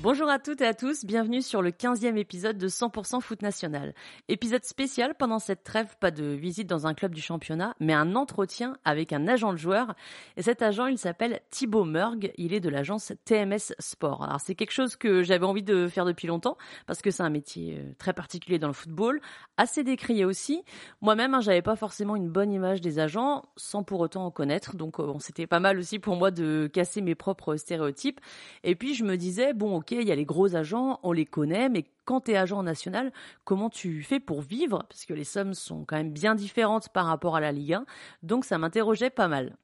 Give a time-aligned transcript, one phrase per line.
[0.00, 3.94] Bonjour à toutes et à tous, bienvenue sur le 15e épisode de 100% Foot National.
[4.28, 8.14] Épisode spécial pendant cette trêve, pas de visite dans un club du championnat, mais un
[8.14, 9.96] entretien avec un agent de joueur.
[10.36, 14.22] Et cet agent, il s'appelle Thibaut Murg, il est de l'agence TMS Sport.
[14.22, 16.56] Alors c'est quelque chose que j'avais envie de faire depuis longtemps,
[16.86, 19.20] parce que c'est un métier euh, très particulier dans le football,
[19.56, 20.62] assez décrié aussi.
[21.00, 24.76] Moi-même, hein, j'avais pas forcément une bonne image des agents, sans pour autant en connaître,
[24.76, 28.20] donc euh, c'était pas mal aussi pour moi de casser mes propres stéréotypes.
[28.62, 31.68] Et puis je me disais, bon il y a les gros agents, on les connaît,
[31.68, 33.12] mais quand tu es agent national,
[33.44, 34.84] comment tu fais pour vivre?
[34.88, 37.86] Parce que les sommes sont quand même bien différentes par rapport à la Ligue 1,
[38.22, 39.56] donc ça m'interrogeait pas mal.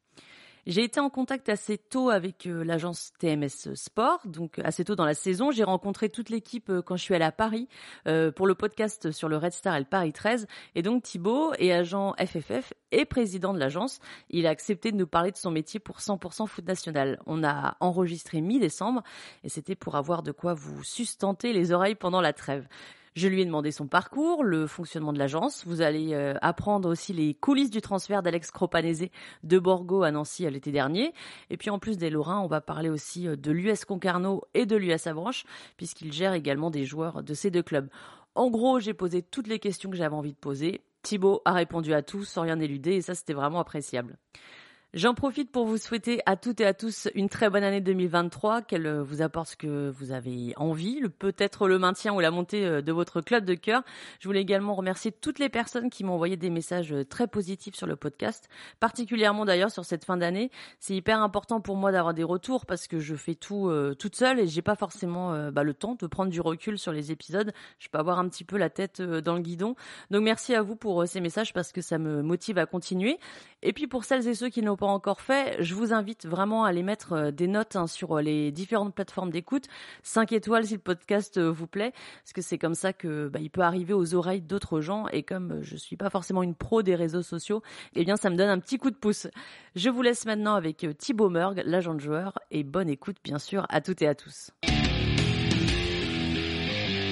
[0.67, 5.05] J'ai été en contact assez tôt avec euh, l'agence TMS Sport, donc assez tôt dans
[5.05, 5.51] la saison.
[5.51, 7.69] J'ai rencontré toute l'équipe euh, quand je suis allée à Paris
[8.07, 10.47] euh, pour le podcast sur le Red Star et le Paris 13.
[10.75, 13.99] Et donc Thibaut est agent FFF et président de l'agence.
[14.31, 17.21] Il a accepté de nous parler de son métier pour 100% foot national.
[17.27, 19.03] On a enregistré mi-décembre
[19.43, 22.67] et c'était pour avoir de quoi vous sustenter les oreilles pendant la trêve.
[23.15, 25.65] Je lui ai demandé son parcours, le fonctionnement de l'agence.
[25.67, 29.07] Vous allez euh, apprendre aussi les coulisses du transfert d'Alex Cropanese
[29.45, 31.13] de Borgo à Nancy l'été dernier.
[31.49, 34.67] Et puis en plus des Lorrains, on va parler aussi euh, de l'US Concarneau et
[34.67, 35.45] de l'US Avranches,
[35.77, 37.89] puisqu'il gère également des joueurs de ces deux clubs.
[38.35, 40.81] En gros, j'ai posé toutes les questions que j'avais envie de poser.
[41.03, 44.19] Thibaut a répondu à tout sans rien éluder et ça c'était vraiment appréciable.
[44.95, 48.63] J'en profite pour vous souhaiter à toutes et à tous une très bonne année 2023,
[48.63, 52.65] qu'elle euh, vous apporte ce que vous avez envie, peut-être le maintien ou la montée
[52.65, 53.83] euh, de votre club de cœur.
[54.21, 57.75] Je voulais également remercier toutes les personnes qui m'ont envoyé des messages euh, très positifs
[57.75, 60.53] sur le podcast, particulièrement d'ailleurs sur cette fin d'année.
[60.79, 64.39] C'est hyper important pour moi d'avoir des retours parce que je fais tout toute seule
[64.39, 67.53] et j'ai pas forcément bah, le temps de prendre du recul sur les épisodes.
[67.81, 69.75] Je peux avoir un petit peu la tête dans le guidon.
[70.11, 73.19] Donc merci à vous pour ces messages parce que ça me motive à continuer.
[73.63, 76.69] Et puis pour celles et ceux qui n'ont encore fait, je vous invite vraiment à
[76.69, 79.65] aller mettre euh, des notes hein, sur euh, les différentes plateformes d'écoute,
[80.03, 83.41] 5 étoiles si le podcast euh, vous plaît, parce que c'est comme ça que bah,
[83.41, 85.09] il peut arriver aux oreilles d'autres gens.
[85.09, 87.63] Et comme je suis pas forcément une pro des réseaux sociaux,
[87.95, 89.27] eh bien ça me donne un petit coup de pouce.
[89.77, 93.67] Je vous laisse maintenant avec Thibaut Murg, l'agent de joueur, et bonne écoute bien sûr
[93.69, 94.51] à toutes et à tous.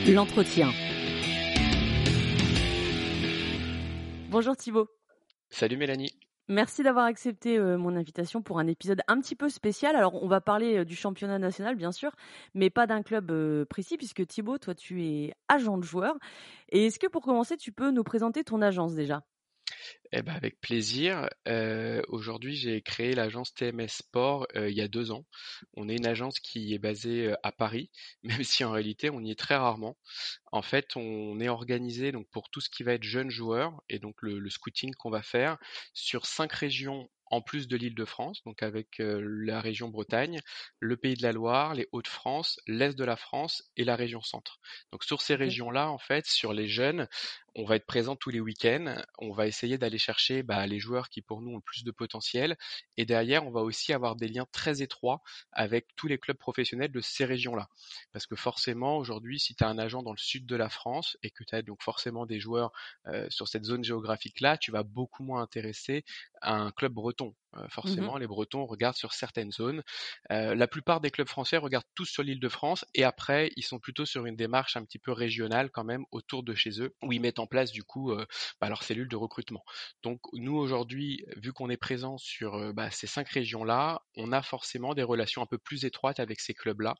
[0.08, 0.70] L'entretien.
[4.30, 4.88] Bonjour Thibaut.
[5.50, 6.21] Salut Mélanie.
[6.48, 9.94] Merci d'avoir accepté euh, mon invitation pour un épisode un petit peu spécial.
[9.96, 12.12] Alors, on va parler euh, du championnat national, bien sûr,
[12.54, 16.16] mais pas d'un club euh, précis, puisque Thibaut, toi, tu es agent de joueur.
[16.70, 19.22] Et est-ce que pour commencer, tu peux nous présenter ton agence déjà?
[20.12, 21.28] Eh ben, avec plaisir.
[21.48, 25.24] Euh, aujourd'hui, j'ai créé l'agence TMS Sport euh, il y a deux ans.
[25.74, 27.90] On est une agence qui est basée euh, à Paris,
[28.22, 29.96] même si en réalité on y est très rarement.
[30.52, 33.98] En fait, on est organisé donc pour tout ce qui va être jeunes joueurs et
[33.98, 35.56] donc le, le scouting qu'on va faire
[35.94, 40.40] sur cinq régions en plus de l'île de France, donc avec la région Bretagne,
[40.80, 44.60] le Pays de la Loire, les Hauts-de-France, l'Est de la France et la région Centre.
[44.92, 47.08] Donc sur ces régions-là, en fait, sur les jeunes,
[47.54, 48.96] on va être présent tous les week-ends.
[49.18, 51.90] On va essayer d'aller chercher bah, les joueurs qui pour nous ont le plus de
[51.90, 52.56] potentiel.
[52.96, 55.22] Et derrière, on va aussi avoir des liens très étroits
[55.52, 57.68] avec tous les clubs professionnels de ces régions-là.
[58.12, 61.18] Parce que forcément, aujourd'hui, si tu as un agent dans le sud de la France
[61.22, 62.72] et que tu as donc forcément des joueurs
[63.28, 66.04] sur cette zone géographique-là, tu vas beaucoup moins intéresser
[66.40, 67.21] à un club breton.
[67.56, 69.82] Euh, mmh forcément, les Bretons regardent sur certaines zones.
[70.30, 73.62] Euh, la plupart des clubs français regardent tous sur l'île de France et après, ils
[73.62, 76.94] sont plutôt sur une démarche un petit peu régionale quand même autour de chez eux
[77.02, 78.24] où ils mettent en place du coup euh,
[78.60, 79.64] bah, leur cellule de recrutement.
[80.02, 84.94] Donc nous aujourd'hui, vu qu'on est présent sur bah, ces cinq régions-là, on a forcément
[84.94, 86.94] des relations un peu plus étroites avec ces clubs-là,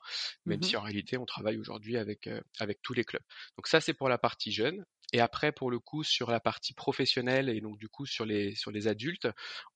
[0.45, 2.29] même mmh si en réalité on travaille aujourd'hui avec,
[2.59, 3.23] avec tous les clubs.
[3.57, 4.85] Donc ça c'est pour la partie jeune.
[5.13, 8.55] Et après, pour le coup, sur la partie professionnelle et donc du coup sur les,
[8.55, 9.27] sur les adultes,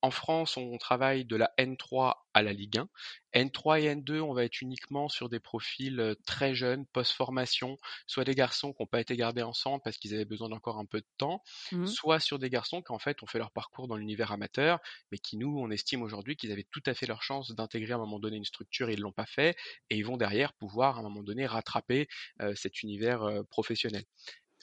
[0.01, 2.89] en France, on travaille de la N3 à la Ligue 1.
[3.34, 8.34] N3 et N2, on va être uniquement sur des profils très jeunes, post-formation, soit des
[8.34, 11.07] garçons qui n'ont pas été gardés ensemble parce qu'ils avaient besoin d'encore un peu de
[11.18, 14.31] temps, mmh soit sur des garçons qui en fait ont fait leur parcours dans l'univers
[14.31, 14.80] amateur,
[15.12, 17.95] mais qui nous, on estime aujourd'hui qu'ils avaient tout à fait leur chance d'intégrer à
[17.95, 19.56] un moment donné une structure et ils ne l'ont pas fait,
[19.89, 22.07] et ils vont derrière pouvoir à un moment donné rattraper
[22.56, 24.04] cet univers professionnel.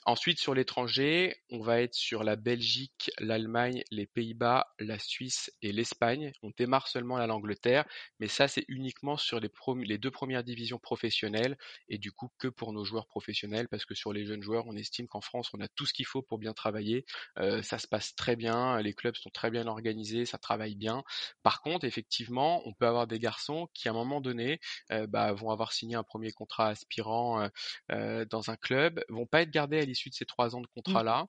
[0.07, 5.71] Ensuite, sur l'étranger, on va être sur la Belgique, l'Allemagne, les Pays-Bas, la Suisse et
[5.71, 6.31] l'Espagne.
[6.43, 7.85] On démarre seulement à l'Angleterre,
[8.19, 11.57] mais ça, c'est uniquement sur les, deux premières divisions professionnelles
[11.89, 14.75] et du coup que pour nos joueurs professionnels parce que sur les jeunes joueurs, on
[14.75, 17.03] estime qu'en France, on a tout ce qu'il faut pour bien travailler.
[17.39, 21.03] Euh, ça se passe très bien, les clubs sont très bien organisés, ça travaille bien.
[21.41, 24.59] Par contre, effectivement, on peut avoir des garçons qui, à un moment donné,
[24.91, 27.49] euh, bah, vont avoir signé un premier contrat aspirant
[27.91, 30.67] euh dans un club, vont pas être gardés à l'issue de ces trois ans de
[30.67, 30.81] mmh.
[30.81, 31.27] contrat-là,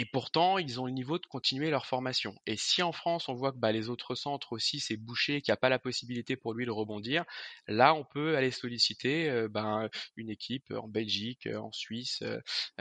[0.00, 2.36] et pourtant, ils ont le niveau de continuer leur formation.
[2.46, 5.50] Et si en France, on voit que bah, les autres centres aussi, c'est bouché, qu'il
[5.50, 7.24] n'y a pas la possibilité pour lui de rebondir,
[7.66, 12.38] là, on peut aller solliciter euh, bah, une équipe en Belgique, euh, en Suisse, euh,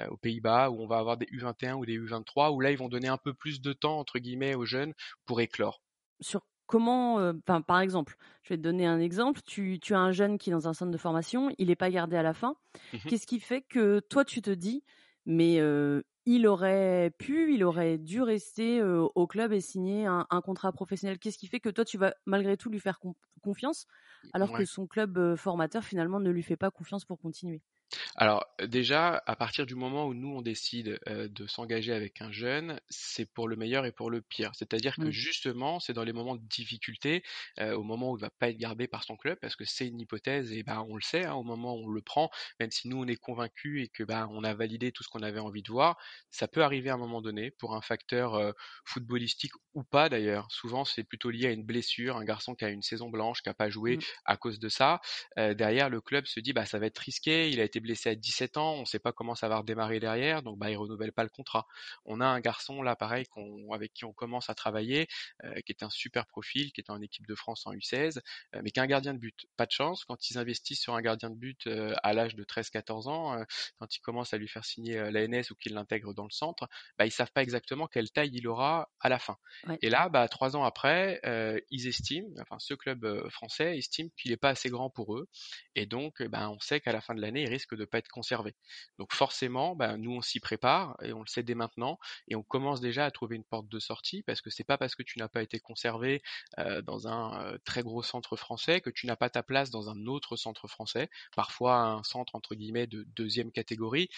[0.10, 2.88] aux Pays-Bas, où on va avoir des U21 ou des U23, où là, ils vont
[2.88, 4.94] donner un peu plus de temps, entre guillemets, aux jeunes
[5.26, 5.82] pour éclore.
[6.20, 7.34] Sur comment,
[7.66, 10.68] par exemple, je vais te donner un exemple, tu, as un jeune qui est dans
[10.68, 12.58] un centre de formation, il n'est pas gardé à la fin.
[12.94, 14.84] Mmh Qu'est-ce qui fait que toi, tu te dis,
[15.28, 15.62] mais
[16.26, 21.20] il aurait pu, il aurait dû rester au club et signer un, contrat professionnel.
[21.20, 23.00] Qu'est-ce qui fait que toi, tu vas malgré tout lui faire
[23.44, 23.88] confiance,
[24.34, 27.62] alors que son club formateur finalement ne lui fait pas confiance pour continuer?
[28.16, 32.80] Alors déjà, à partir du moment où nous on décide de s'engager avec un jeune,
[32.90, 34.52] c'est pour le meilleur et pour le pire.
[34.56, 35.12] C'est-à-dire que mmh.
[35.12, 37.24] justement, c'est dans les moments de difficulté,
[37.60, 40.00] au moment où il va pas être gardé par son club, parce que c'est une
[40.00, 42.30] hypothèse et ben on le sait, hein, au moment où on le prend,
[42.60, 45.24] même si nous on est convaincus et que ben on a validé tout ce qu'on
[45.24, 45.98] avait envie de voir,
[46.30, 48.54] ça peut arriver à un moment donné pour un facteur
[48.86, 50.48] footballistique ou pas d'ailleurs.
[50.50, 53.50] Souvent c'est plutôt lié à une blessure, un garçon qui a une saison blanche, qui
[53.50, 54.02] a pas joué mmh.
[54.26, 55.00] à cause de ça.
[55.38, 58.16] derrière le club se dit bah ça va être risqué, il a été blessé à
[58.16, 61.12] 17 ans, on ne sait pas comment ça va redémarrer derrière, donc bah, il renouvelle
[61.12, 61.68] pas le contrat.
[62.06, 63.26] On a un garçon là, pareil,
[63.74, 65.08] avec qui on commence à travailler,
[65.44, 68.20] euh, qui est un super profil, qui est en équipe de France en U16,
[68.56, 69.46] euh, mais qui est un gardien de but.
[69.56, 72.44] Pas de chance, quand ils investissent sur un gardien de but euh, à l'âge de
[72.44, 73.44] 13-14 ans,
[73.80, 77.06] quand ils commencent à lui faire signer l'ANS ou qu'ils l'intègrent dans le centre, bah,
[77.06, 79.38] ils savent pas exactement quelle taille il aura à la fin.
[79.82, 81.22] Et là, bah, trois ans après,
[81.70, 85.28] ils estiment, enfin ce club français estime qu'il n'est pas assez grand pour eux,
[85.76, 88.00] et donc bah, on sait qu'à la fin de l'année, il risque de ne pas
[88.00, 88.56] être conservé.
[88.98, 92.44] Donc forcément, bah, nous on s'y prépare et on le sait dès maintenant et on
[92.44, 95.20] commence déjà à trouver une porte de sortie parce que c'est pas parce que tu
[95.20, 96.22] n'as pas été conservé
[96.60, 99.90] euh, dans un euh, très gros centre français que tu n'as pas ta place dans
[99.90, 104.10] un autre centre français, parfois un centre entre guillemets de deuxième catégorie,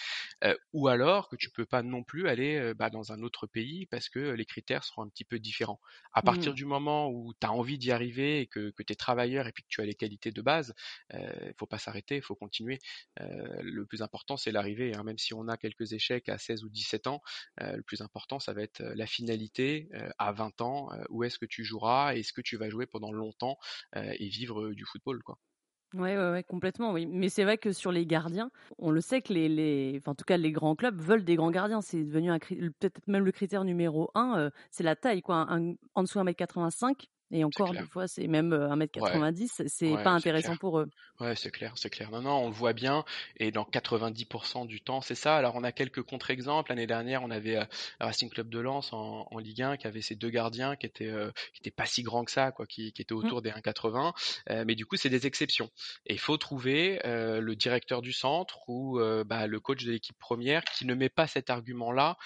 [0.44, 3.86] euh, ou alors que tu peux pas non plus aller bah, dans un autre pays
[3.86, 5.80] parce que les critères seront un petit peu différents.
[6.12, 6.56] À partir mmh.
[6.56, 9.52] du moment où tu as envie d'y arriver et que, que tu es travailleur et
[9.52, 10.74] puis que tu as les qualités de base,
[11.12, 12.78] il faut pas s'arrêter, il faut continuer.
[13.40, 14.94] Euh, le plus important, c'est l'arrivée.
[14.94, 15.02] Hein.
[15.02, 17.22] Même si on a quelques échecs à 16 ou 17 ans,
[17.60, 19.88] euh, le plus important, ça va être euh, la finalité
[20.18, 20.90] à 20 ans.
[21.08, 23.58] où est-ce que tu joueras Est-ce que tu vas jouer pendant longtemps
[23.94, 25.38] et vivre du football quoi.
[25.94, 27.06] Ouais, ouais, ouais, complètement, oui.
[27.06, 30.14] Mais c'est vrai que sur les gardiens, on le sait que les, les, enfin, en
[30.14, 31.80] tout cas, les grands clubs veulent des grands gardiens.
[31.80, 35.46] C'est devenu peut-être même le critère numéro un, c'est la taille, quoi.
[35.94, 40.88] en dessous 1m85, et encore, des fois, c'est même 1m90, c'est pas intéressant pour eux.
[41.20, 42.10] Ouais, c'est clair, c'est clair.
[42.10, 43.04] Non, non, on le voit bien.
[43.36, 45.36] Et dans 90% du temps, c'est ça.
[45.36, 46.70] Alors, on a quelques contre-exemples.
[46.70, 47.58] L'année dernière, on avait
[48.00, 51.12] Racing Club de Lens en, en, Ligue 1 qui avait ses deux gardiens qui étaient,
[51.52, 53.18] qui étaient pas si grands que ça, quoi, qui, qui étaient mmh.
[53.18, 54.64] autour des 1,80.
[54.64, 55.70] mais du coup, c'est des exceptions.
[56.06, 60.64] Et il faut trouver le directeur du centre ou bah, le coach de l'équipe première
[60.64, 62.16] qui ne met pas cet argument-là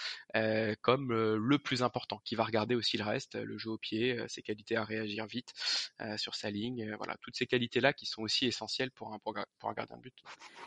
[0.82, 4.42] comme le plus important, qui va regarder aussi le reste, le jeu au pied, ses
[4.42, 5.52] qualités à réagir vite
[6.00, 6.90] euh, sur sa ligne.
[6.90, 10.02] Euh, voilà, toutes ces qualités-là qui sont aussi essentielles pour un, pour un gardien de
[10.02, 10.14] but.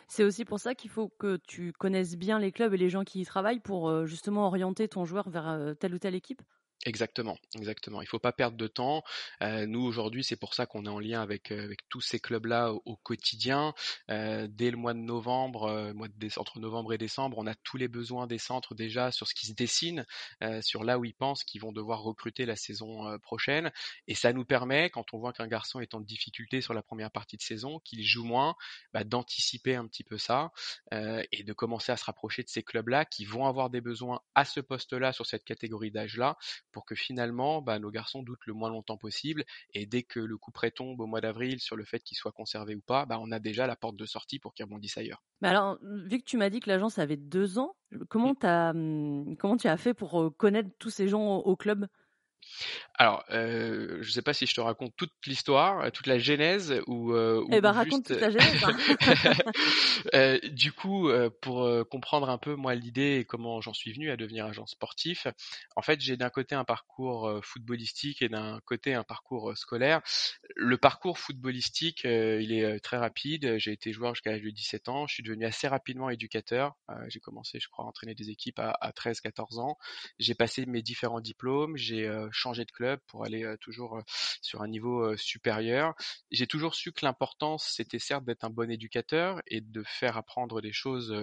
[0.07, 3.03] C'est aussi pour ça qu'il faut que tu connaisses bien les clubs et les gens
[3.03, 6.41] qui y travaillent pour euh, justement orienter ton joueur vers telle ou telle équipe?
[6.87, 8.01] Exactement, exactement.
[8.01, 9.03] Il faut pas perdre de temps.
[9.43, 12.17] Euh, nous aujourd'hui, c'est pour ça qu'on est en lien avec euh, avec tous ces
[12.17, 13.73] clubs-là au, quotidien.
[14.09, 17.75] Euh, dès le mois de novembre, mois de entre novembre et décembre, on a tous
[17.75, 20.05] les besoins des centres déjà sur ce qui se dessine,
[20.61, 23.71] sur là où ils pensent qu'ils vont devoir recruter la saison prochaine.
[24.07, 27.11] Et ça nous permet, quand on voit qu'un garçon est en difficulté sur la première
[27.11, 28.55] partie de saison, qu'il joue moins,
[28.93, 30.51] bah, d'anticiper un petit peu ça
[30.93, 34.45] et de commencer à se rapprocher de ces clubs-là qui vont avoir des besoins à
[34.45, 36.37] ce poste-là sur cette catégorie d'âge-là
[36.77, 40.37] pour que finalement bah, nos garçons doutent le moins longtemps possible et dès que le
[40.37, 43.17] coup prêt tombe au mois d'avril sur le fait qu'ils soient conservés ou pas, bah,
[43.19, 45.23] on a déjà la porte de sortie pour qu'ils rebondissent ailleurs.
[45.41, 47.75] Mais alors, vu que tu m'as dit que l'agence avait deux ans,
[48.09, 48.45] comment, mmh.
[48.45, 51.87] as, mmh, comment tu as fait pour connaître tous ces gens au club?
[52.99, 56.81] Alors, euh, je sais pas si je te raconte toute l'histoire, euh, toute la genèse
[56.87, 58.19] ou, euh, Eh ben, ou raconte juste.
[58.19, 58.75] toute la genèse, hein.
[60.13, 64.09] Euh, du coup, euh, pour comprendre un peu moi l'idée et comment j'en suis venu
[64.09, 65.27] à devenir agent sportif,
[65.75, 70.01] en fait, j'ai d'un côté un parcours footballistique et d'un côté un parcours scolaire.
[70.55, 73.57] Le parcours footballistique, euh, il est très rapide.
[73.57, 75.07] J'ai été joueur jusqu'à l'âge de 17 ans.
[75.07, 76.73] Je suis devenu assez rapidement éducateur.
[77.09, 79.77] J'ai commencé, je crois, à entraîner des équipes à, à 13-14 ans.
[80.19, 81.75] J'ai passé mes différents diplômes.
[81.75, 83.99] J'ai euh, changé de club pour aller toujours
[84.41, 85.93] sur un niveau supérieur.
[86.31, 90.61] J'ai toujours su que l'importance, c'était certes d'être un bon éducateur et de faire apprendre
[90.61, 91.15] des choses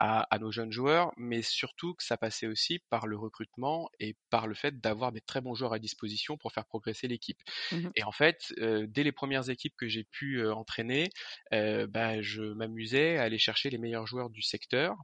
[0.00, 4.16] à, à nos jeunes joueurs, mais surtout que ça passait aussi par le recrutement et
[4.30, 7.38] par le fait d'avoir des très bons joueurs à disposition pour faire progresser l'équipe.
[7.72, 11.10] Mmh Et en fait, euh, dès les premières équipes que j'ai pu euh, entraîner,
[11.52, 14.96] euh, bah, je m'amusais à aller chercher les meilleurs joueurs du secteur.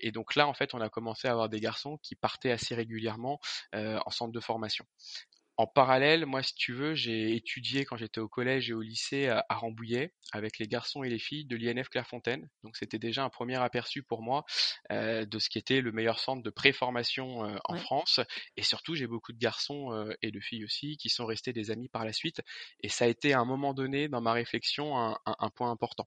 [0.00, 2.74] Et donc là, en fait, on a commencé à avoir des garçons qui partaient assez
[2.74, 3.40] régulièrement
[3.72, 4.84] en centre de formation.
[5.58, 9.28] En parallèle, moi, si tu veux, j'ai étudié quand j'étais au collège et au lycée
[9.28, 12.50] à, à Rambouillet avec les garçons et les filles de l'INF Clairefontaine.
[12.62, 14.44] Donc c'était déjà un premier aperçu pour moi
[14.92, 17.76] euh, de ce qui était le meilleur centre de préformation euh, en Ouais.
[17.76, 18.20] France.
[18.58, 21.70] Et surtout, j'ai beaucoup de garçons euh, et de filles aussi qui sont restés des
[21.70, 22.42] amis par la suite.
[22.82, 25.70] Et ça a été à un moment donné dans ma réflexion un, un- un point
[25.70, 26.06] important.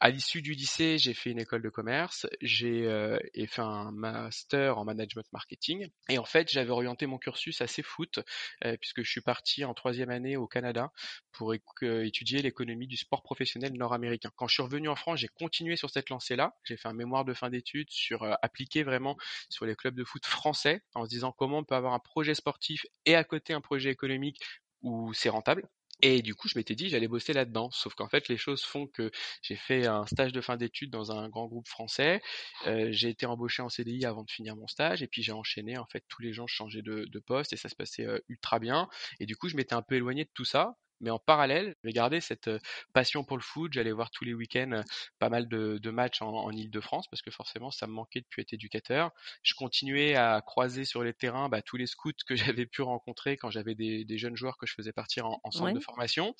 [0.00, 4.76] À l'issue du lycée, j'ai fait une école de commerce, j'ai euh, fait un master
[4.78, 5.88] en management marketing.
[6.08, 8.18] Et en fait, j'avais orienté mon cursus assez foot,
[8.64, 10.90] euh, puisque je suis parti en troisième année au Canada
[11.32, 14.30] pour euh, étudier l'économie du sport professionnel nord-américain.
[14.36, 16.54] Quand je suis revenu en France, j'ai continué sur cette lancée-là.
[16.64, 19.16] J'ai fait un mémoire de fin d'études sur euh, appliquer vraiment
[19.48, 22.34] sur les clubs de foot français, en se disant comment on peut avoir un projet
[22.34, 24.40] sportif et à côté un projet économique
[24.82, 25.68] où c'est rentable.
[26.02, 27.70] Et du coup, je m'étais dit, j'allais bosser là-dedans.
[27.70, 29.10] Sauf qu'en fait, les choses font que
[29.42, 32.20] j'ai fait un stage de fin d'études dans un grand groupe français.
[32.66, 35.02] Euh, j'ai été embauché en CDI avant de finir mon stage.
[35.02, 35.78] Et puis, j'ai enchaîné.
[35.78, 38.58] En fait, tous les gens changeaient de, de poste et ça se passait euh, ultra
[38.58, 38.88] bien.
[39.20, 40.76] Et du coup, je m'étais un peu éloigné de tout ça.
[41.04, 42.50] Mais en parallèle, j'avais gardé cette
[42.92, 43.72] passion pour le foot.
[43.72, 44.82] J'allais voir tous les week-ends
[45.18, 48.42] pas mal de, de matchs en, en Ile-de-France parce que forcément, ça me manquait depuis
[48.42, 49.10] être éducateur.
[49.42, 53.36] Je continuais à croiser sur les terrains bah, tous les scouts que j'avais pu rencontrer
[53.36, 56.34] quand j'avais des, des jeunes joueurs que je faisais partir en, en centre de formation.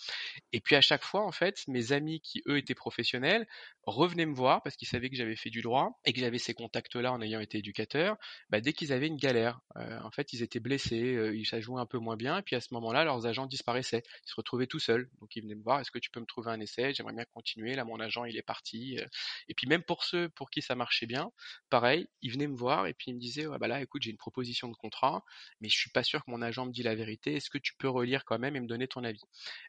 [0.53, 3.47] Et puis à chaque fois, en fait, mes amis qui eux étaient professionnels
[3.83, 6.55] revenaient me voir parce qu'ils savaient que j'avais fait du droit et que j'avais ces
[6.55, 8.17] contacts-là en ayant été éducateur.
[8.51, 11.61] Bah, dès qu'ils avaient une galère, euh, en fait, ils étaient blessés, euh, ils ça
[11.61, 12.39] jouait un peu moins bien.
[12.39, 15.09] Et puis à ce moment-là, leurs agents disparaissaient, ils se retrouvaient tout seuls.
[15.21, 16.95] Donc ils venaient me voir, est-ce que tu peux me trouver un essai?
[16.95, 17.75] J'aimerais bien continuer.
[17.75, 18.99] Là, mon agent, il est parti.
[18.99, 19.07] Euh,
[19.49, 21.31] Et puis même pour ceux pour qui ça marchait bien,
[21.71, 24.11] pareil, ils venaient me voir et puis ils me disaient, ouais, bah là, écoute, j'ai
[24.11, 25.25] une proposition de contrat,
[25.61, 27.35] mais je suis pas sûr que mon agent me dit la vérité.
[27.37, 29.21] Est-ce que tu peux relire quand même et me donner ton avis?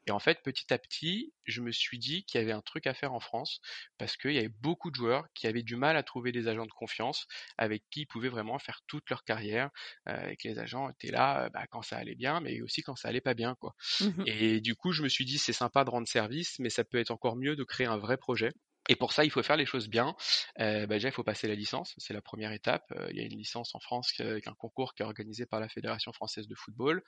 [0.08, 2.88] Et en fait, petit à petit, je me suis dit qu'il y avait un truc
[2.88, 3.62] à faire en France
[3.98, 6.66] parce qu'il y avait beaucoup de joueurs qui avaient du mal à trouver des agents
[6.66, 7.28] de confiance
[7.58, 9.70] avec qui ils pouvaient vraiment faire toute leur carrière
[10.10, 12.96] euh, et que les agents étaient là bah, quand ça allait bien, mais aussi quand
[12.96, 13.76] ça allait pas bien, quoi.
[14.00, 16.84] Mmh Et du coup, je me suis dit, c'est sympa de rendre service, mais ça
[16.84, 18.52] peut être encore mieux de créer un vrai projet.
[18.90, 20.16] Et pour ça, il faut faire les choses bien.
[20.60, 22.84] Euh, bah déjà, il faut passer la licence, c'est la première étape.
[22.92, 25.46] Euh, il y a une licence en France qui- avec un concours qui est organisé
[25.46, 27.04] par la Fédération française de football.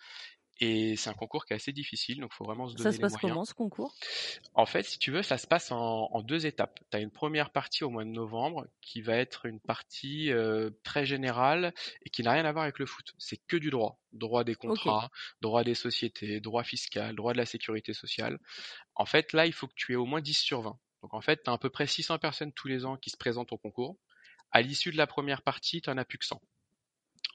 [0.59, 2.91] Et c'est un concours qui est assez difficile, donc il faut vraiment se Ça donner
[2.91, 3.31] se les passe moyens.
[3.33, 3.93] comment ce concours?
[4.55, 6.79] En fait, si tu veux, ça se passe en, en deux étapes.
[6.89, 10.71] Tu as une première partie au mois de novembre qui va être une partie euh,
[10.83, 11.73] très générale
[12.05, 13.13] et qui n'a rien à voir avec le foot.
[13.19, 13.99] C'est que du droit.
[14.13, 15.09] Droit des contrats,
[15.41, 18.39] droit des sociétés, droit fiscal, droit de la sécurité sociale.
[18.95, 20.79] En fait, là, il faut que tu aies au moins 10 sur 20.
[21.03, 23.17] Donc en fait, tu as à peu près 600 personnes tous les ans qui se
[23.17, 23.95] présentent au concours.
[24.51, 26.41] À l'issue de la première partie, tu n'en as plus que 100.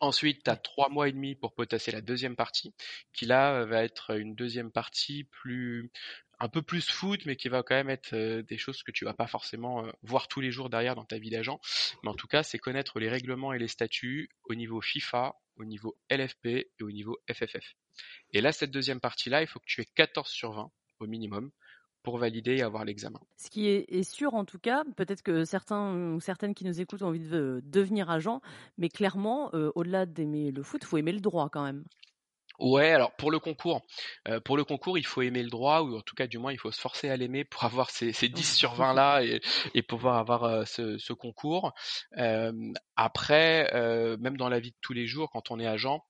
[0.03, 2.75] Ensuite, tu as trois mois et demi pour potasser la deuxième partie,
[3.13, 5.93] qui là euh, va être une deuxième partie plus
[6.41, 9.05] un peu plus foot, mais qui va quand même être euh, des choses que tu
[9.05, 11.61] vas pas forcément euh, voir tous les jours derrière dans ta vie d'agent.
[12.03, 15.65] Mais en tout cas, c'est connaître les règlements et les statuts au niveau FIFA, au
[15.65, 17.77] niveau LFP et au niveau FFF.
[18.33, 21.53] Et là, cette deuxième partie-là, il faut que tu aies 14 sur 20 au minimum
[22.03, 23.21] pour valider et avoir l'examen.
[23.37, 27.03] Ce qui est, sûr en tout cas, peut-être que certains ou certaines qui nous écoutent
[27.03, 28.41] ont envie de devenir agent,
[28.79, 31.85] mais clairement, euh, au-delà d'aimer le foot, il faut aimer le droit quand même.
[32.59, 33.83] Ouais, alors pour le concours,
[34.29, 36.53] euh, pour le concours, il faut aimer le droit, ou en tout cas, du moins,
[36.53, 39.41] il faut se forcer à l'aimer pour avoir ces, ces 10 sur 20 là et,
[39.75, 41.73] et pouvoir avoir euh, ce, ce concours.
[42.19, 42.53] Euh,
[42.95, 43.69] après,
[44.21, 46.05] même dans la vie de tous les jours, quand on est agent,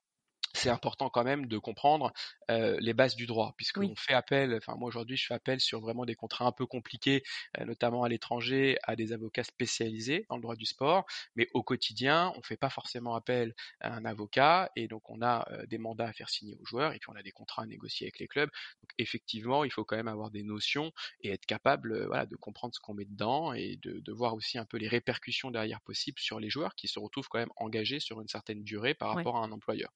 [0.54, 2.12] c'est important quand même de comprendre
[2.50, 3.96] euh, les bases du droit, puisqu'on Oui.
[3.96, 7.22] fait appel, enfin moi aujourd'hui je fais appel sur vraiment des contrats un peu compliqués,
[7.58, 11.04] euh, notamment à l'étranger, à des avocats spécialisés dans le droit du sport,
[11.36, 15.46] mais au quotidien on fait pas forcément appel à un avocat et donc on a
[15.52, 17.66] euh, des mandats à faire signer aux joueurs et puis on a des contrats à
[17.66, 18.50] négocier avec les clubs.
[18.82, 22.74] Donc effectivement il faut quand même avoir des notions et être capable voilà, de comprendre
[22.74, 26.18] ce qu'on met dedans et de, de voir aussi un peu les répercussions derrière possibles
[26.20, 29.36] sur les joueurs qui se retrouvent quand même engagés sur une certaine durée par rapport
[29.36, 29.92] à un employeur.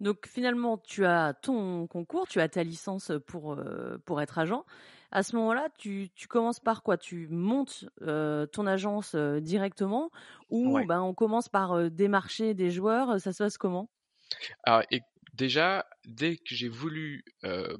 [0.00, 3.56] Donc finalement, tu as ton concours, tu as ta licence pour,
[4.04, 4.64] pour être agent.
[5.12, 6.96] À ce moment-là, tu, tu commences par quoi?
[6.96, 10.10] Tu montes ton agence directement
[10.48, 13.90] ou ben, on commence par démarcher des joueurs Ça se passe comment?
[14.62, 15.00] Alors, et
[15.34, 17.24] déjà, dès que j'ai voulu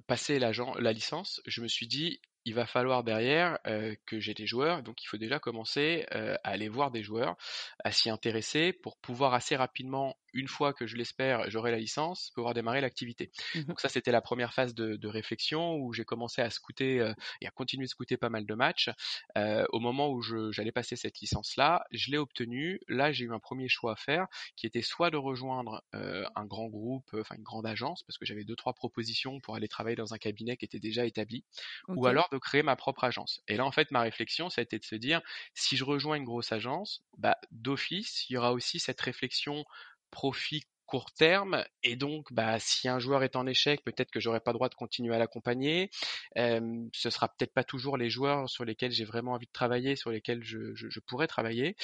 [0.07, 3.59] passer la licence, je me suis dit, il va falloir derrière
[4.07, 7.37] que j'ai des joueurs, donc il faut déjà commencer à aller voir des joueurs,
[7.85, 12.31] à s'y intéresser pour pouvoir assez rapidement une fois que je l'espère, j'aurai la licence,
[12.35, 13.31] pouvoir démarrer l'activité.
[13.55, 17.01] Mmh Donc ça, c'était la première phase de, de réflexion où j'ai commencé à scouter
[17.01, 18.91] euh, et à continuer de scouter pas mal de matchs.
[19.37, 22.81] Euh, au moment où j'allais passer cette licence-là, je l'ai obtenue.
[22.89, 26.45] Là, j'ai eu un premier choix à faire qui était soit de rejoindre euh, un
[26.45, 29.97] grand groupe, enfin une grande agence, parce que j'avais deux, trois propositions pour aller travailler
[29.97, 31.45] dans un cabinet qui était déjà établi,
[31.89, 33.43] ou alors de créer ma propre agence.
[33.49, 35.21] Et là, en fait, ma réflexion, ça a été de se dire,
[35.55, 39.65] si je rejoins une grosse agence, bah, d'office, il y aura aussi cette réflexion
[40.11, 44.41] profit court terme et donc bah si un joueur est en échec peut-être que j'aurai
[44.41, 45.89] pas droit de continuer à l'accompagner.
[46.37, 49.95] Euh, ce sera peut-être pas toujours les joueurs sur lesquels j'ai vraiment envie de travailler
[49.95, 51.77] sur lesquels je, je, pourrais travailler.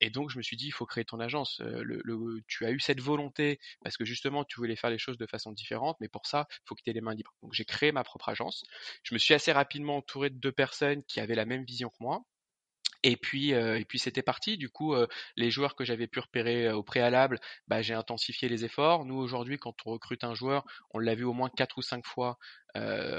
[0.00, 1.60] Et donc je me suis dit il faut créer ton agence.
[1.60, 5.26] Le, tu as eu cette volonté parce que justement tu voulais faire les choses de
[5.26, 7.34] façon différente mais pour ça il faut que tu aies les mains libres.
[7.42, 8.64] Donc j'ai créé ma propre agence.
[9.02, 11.96] Je me suis assez rapidement entouré de deux personnes qui avaient la même vision que
[12.00, 12.22] moi
[13.06, 14.56] et puis, et puis c'était parti.
[14.58, 14.94] Du coup,
[15.36, 19.04] les joueurs que j'avais pu repérer au préalable, bah, j'ai intensifié les efforts.
[19.04, 22.04] Nous aujourd'hui, quand on recrute un joueur, on l'a vu au moins quatre ou cinq
[22.04, 22.38] fois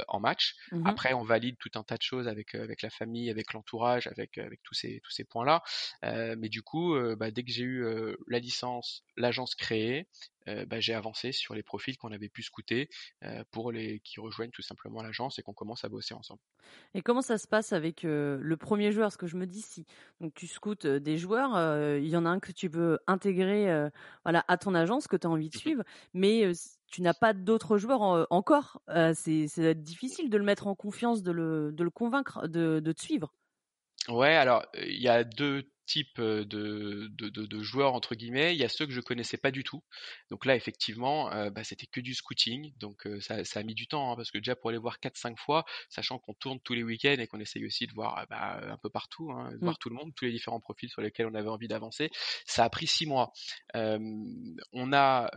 [0.08, 0.56] en match.
[0.72, 4.08] Mmh Après, on valide tout un tas de choses avec avec la famille, avec l'entourage,
[4.08, 5.64] avec avec tous ces tous ces points-là.
[6.04, 7.86] mais du coup, bah, dès que j'ai eu
[8.28, 10.08] la licence, l'agence créée,
[10.46, 12.90] bah, j'ai avancé sur les profils qu'on avait pu scouter
[13.52, 16.42] pour les qui rejoignent tout simplement l'agence et qu'on commence à bosser ensemble.
[16.94, 19.12] Et comment ça se passe avec le premier joueur?
[19.12, 19.86] Ce que je me dis, si
[20.22, 21.52] donc tu scoutes des joueurs,
[21.98, 23.90] il y en a un que tu veux intégrer
[24.26, 25.84] voilà à ton agence que tu as envie de mmh suivre,
[26.14, 26.52] mais
[26.88, 28.82] tu n'as pas d'autres joueurs encore.
[29.14, 33.02] c'est difficile de le mettre en confiance, de le, de le convaincre de, de te
[33.02, 33.34] suivre.
[34.10, 38.54] Ouais, alors il y a deux type de, de, de, joueurs entre guillemets.
[38.54, 39.82] Il y a ceux que je connaissais pas du tout.
[40.30, 42.74] Donc là, effectivement, bah, c'était que du scouting.
[42.78, 45.38] Donc ça, ça, a mis du temps hein, parce que déjà pour aller voir 4-5
[45.38, 48.78] fois, sachant qu'on tourne tous les week-ends et qu'on essaye aussi de voir bah, un
[48.78, 49.64] peu partout, hein, de mmh.
[49.64, 52.10] voir tout le monde, tous les différents profils sur lesquels on avait envie d'avancer.
[52.46, 53.32] Ça a pris 6 mois.
[53.74, 55.30] on a,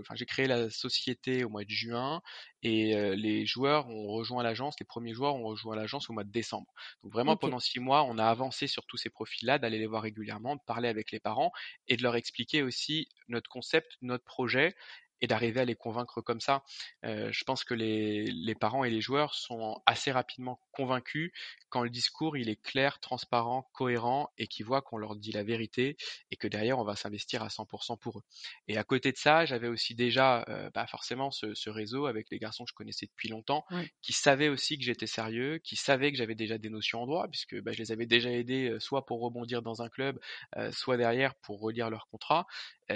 [0.00, 2.20] enfin, j'ai créé la société au mois de juin
[2.62, 4.74] et les joueurs ont rejoint l'agence.
[4.80, 6.66] Les premiers joueurs ont rejoint l'agence au mois de décembre.
[7.02, 10.56] Donc vraiment pendant 6 mois, on a avancé sur tous ces profils-là, les voir régulièrement,
[10.56, 11.52] de parler avec les parents
[11.88, 14.74] et de leur expliquer aussi notre concept, notre projet
[15.20, 16.62] et d'arriver à les convaincre comme ça.
[17.04, 21.32] Euh, je pense que les, les, parents et les joueurs sont assez rapidement convaincus
[21.68, 25.42] quand le discours il est clair, transparent, cohérent et qu'ils voient qu'on leur dit la
[25.42, 25.96] vérité
[26.30, 28.22] et que derrière on va s'investir à 100% pour eux.
[28.68, 32.28] Et à côté de ça, j'avais aussi déjà euh, bah forcément ce, ce, réseau avec
[32.30, 33.64] les garçons que je connaissais depuis longtemps,
[34.02, 37.28] qui savaient aussi que j'étais sérieux, qui savaient que j'avais déjà des notions en droit,
[37.28, 40.18] puisque bah, je les avais déjà aidés euh, soit pour rebondir dans un club,
[40.56, 42.46] euh, soit derrière pour relire leur contrat.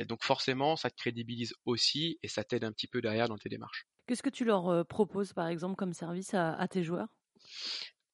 [0.06, 3.48] Donc forcément, ça te crédibilise aussi et ça t'aide un petit peu derrière dans tes
[3.48, 3.86] démarches.
[4.06, 7.08] Qu'est-ce que tu leur proposes par exemple comme service à, tes joueurs?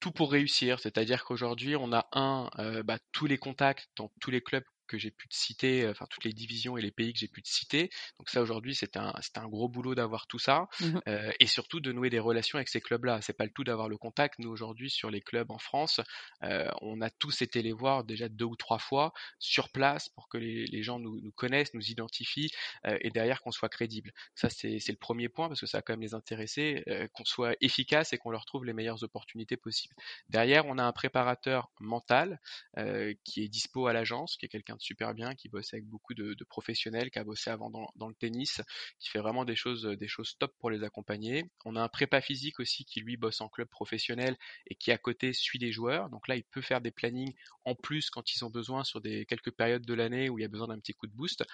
[0.00, 2.50] Tout pour réussir, c'est-à-dire qu'aujourd'hui on a un,
[2.84, 6.24] bah, tous les contacts dans tous les clubs que j'ai pu te citer, enfin toutes
[6.24, 7.90] les divisions et les pays que j'ai pu te citer.
[8.18, 11.46] Donc ça aujourd'hui c'est un c'est un gros boulot d'avoir tout ça mmh euh, et
[11.46, 13.20] surtout de nouer des relations avec ces clubs-là.
[13.20, 14.38] C'est pas le tout d'avoir le contact.
[14.38, 16.00] Nous aujourd'hui sur les clubs en France,
[16.42, 20.28] euh, on a tous été les voir déjà deux ou trois fois sur place pour
[20.28, 22.50] que les, les gens nous, nous, connaissent, nous identifient
[22.86, 24.12] euh, et derrière qu'on soit crédible.
[24.34, 27.08] Ça c'est c'est le premier point parce que ça va quand même les intéresser, euh,
[27.12, 29.94] qu'on soit efficace et qu'on leur trouve les meilleures opportunités possibles.
[30.28, 32.40] Derrière on a un préparateur mental
[32.78, 36.14] euh, qui est dispo à l'agence, qui est quelqu'un super bien, qui bosse avec beaucoup
[36.14, 38.60] de, professionnels, qui a bossé avant dans, le tennis,
[38.98, 41.44] qui fait vraiment des choses, des choses top pour les accompagner.
[41.64, 44.36] On a un prépa physique aussi qui lui bosse en club professionnel
[44.66, 46.08] et qui à côté suit les joueurs.
[46.10, 47.34] Donc là, il peut faire des plannings
[47.64, 50.44] en plus quand ils ont besoin sur des quelques périodes de l'année où il y
[50.44, 51.44] a besoin d'un petit coup de boost.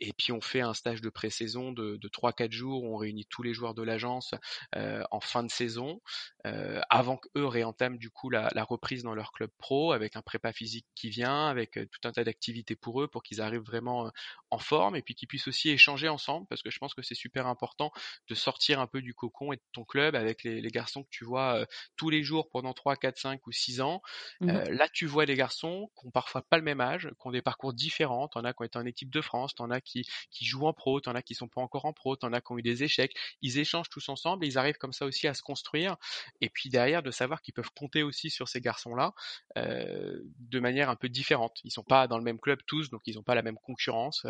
[0.00, 3.26] Et puis on fait un stage de pré-saison de, de 3-4 jours où on réunit
[3.26, 4.34] tous les joueurs de l'agence
[4.76, 6.00] euh, en fin de saison
[6.46, 10.52] euh, avant qu'eux réentament du coup la, reprise dans leur club pro avec un prépa
[10.52, 14.10] physique qui vient, avec euh, tout un tas d'activités pour eux, pour qu'ils arrivent vraiment
[14.50, 17.14] en forme et puis qu'ils puissent aussi échanger ensemble, parce que je pense que c'est
[17.14, 17.92] super important
[18.28, 21.24] de sortir un peu du cocon et de ton club avec les, garçons que tu
[21.24, 24.02] vois tous les jours pendant 3, 4, 5 ou 6 ans.
[24.40, 27.30] Mmh là, tu vois des garçons qui ont parfois pas le même âge, qui ont
[27.30, 28.28] des parcours différents.
[28.28, 30.72] T'en as qui ont été en équipe de France, t'en as qui, qui jouent en
[30.72, 32.82] pro, t'en as qui sont pas encore en pro, t'en as qui ont eu des
[32.82, 33.14] échecs.
[33.42, 35.96] Ils échangent tous ensemble et ils arrivent comme ça aussi à se construire.
[36.40, 39.12] Et puis derrière, de savoir qu'ils peuvent compter aussi sur ces garçons-là
[39.56, 41.58] euh, de manière un peu différente.
[41.64, 44.26] Ils sont pas dans le même club tous, donc ils n'ont pas la même concurrence.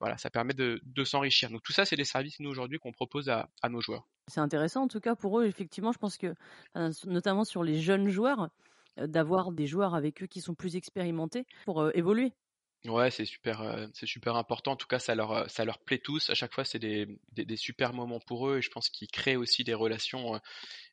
[0.00, 1.50] voilà, ça permet de, s'enrichir.
[1.50, 4.06] Donc tout ça, c'est des services nous aujourd'hui qu'on propose à, nos joueurs.
[4.26, 5.46] C'est intéressant en tout cas pour eux.
[5.46, 6.34] Effectivement, je pense que
[7.04, 8.50] notamment sur les jeunes joueurs,
[8.96, 12.32] d'avoir des joueurs avec eux qui sont plus expérimentés pour évoluer.
[12.84, 14.72] Ouais, c'est super, c'est super important.
[14.72, 16.30] En tout cas, ça leur, ça leur plaît tous.
[16.30, 19.08] À chaque fois, c'est des, des, des super moments pour eux et je pense qu'ils
[19.08, 20.40] créent aussi des relations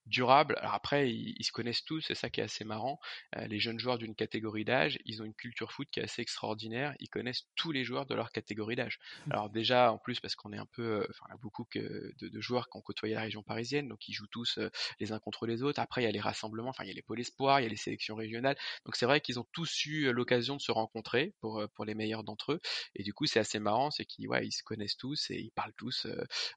[0.05, 0.55] durable.
[0.59, 2.99] Alors après, ils, se connaissent tous, c'est ça qui est assez marrant.
[3.37, 6.21] Euh, les jeunes joueurs d'une catégorie d'âge, ils ont une culture foot qui est assez
[6.21, 6.93] extraordinaire.
[6.99, 8.99] Ils connaissent tous les joueurs de leur catégorie d'âge.
[9.25, 9.31] Mmh.
[9.31, 11.79] Alors déjà, en plus, parce qu'on est un peu, euh, enfin, a beaucoup que
[12.19, 15.11] de, de, joueurs qui ont côtoyé la région parisienne, donc ils jouent tous euh, les
[15.11, 15.79] uns contre les autres.
[15.79, 17.65] Après, il y a les rassemblements, enfin, il y a les pôles espoirs, il y
[17.65, 18.57] a les sélections régionales.
[18.85, 22.23] Donc c'est vrai qu'ils ont tous eu l'occasion de se rencontrer pour pour les meilleurs
[22.23, 22.61] d'entre eux.
[22.95, 25.51] Et du coup, c'est assez marrant, c'est qu'ils ouais, ils se connaissent tous et ils
[25.51, 26.07] parlent tous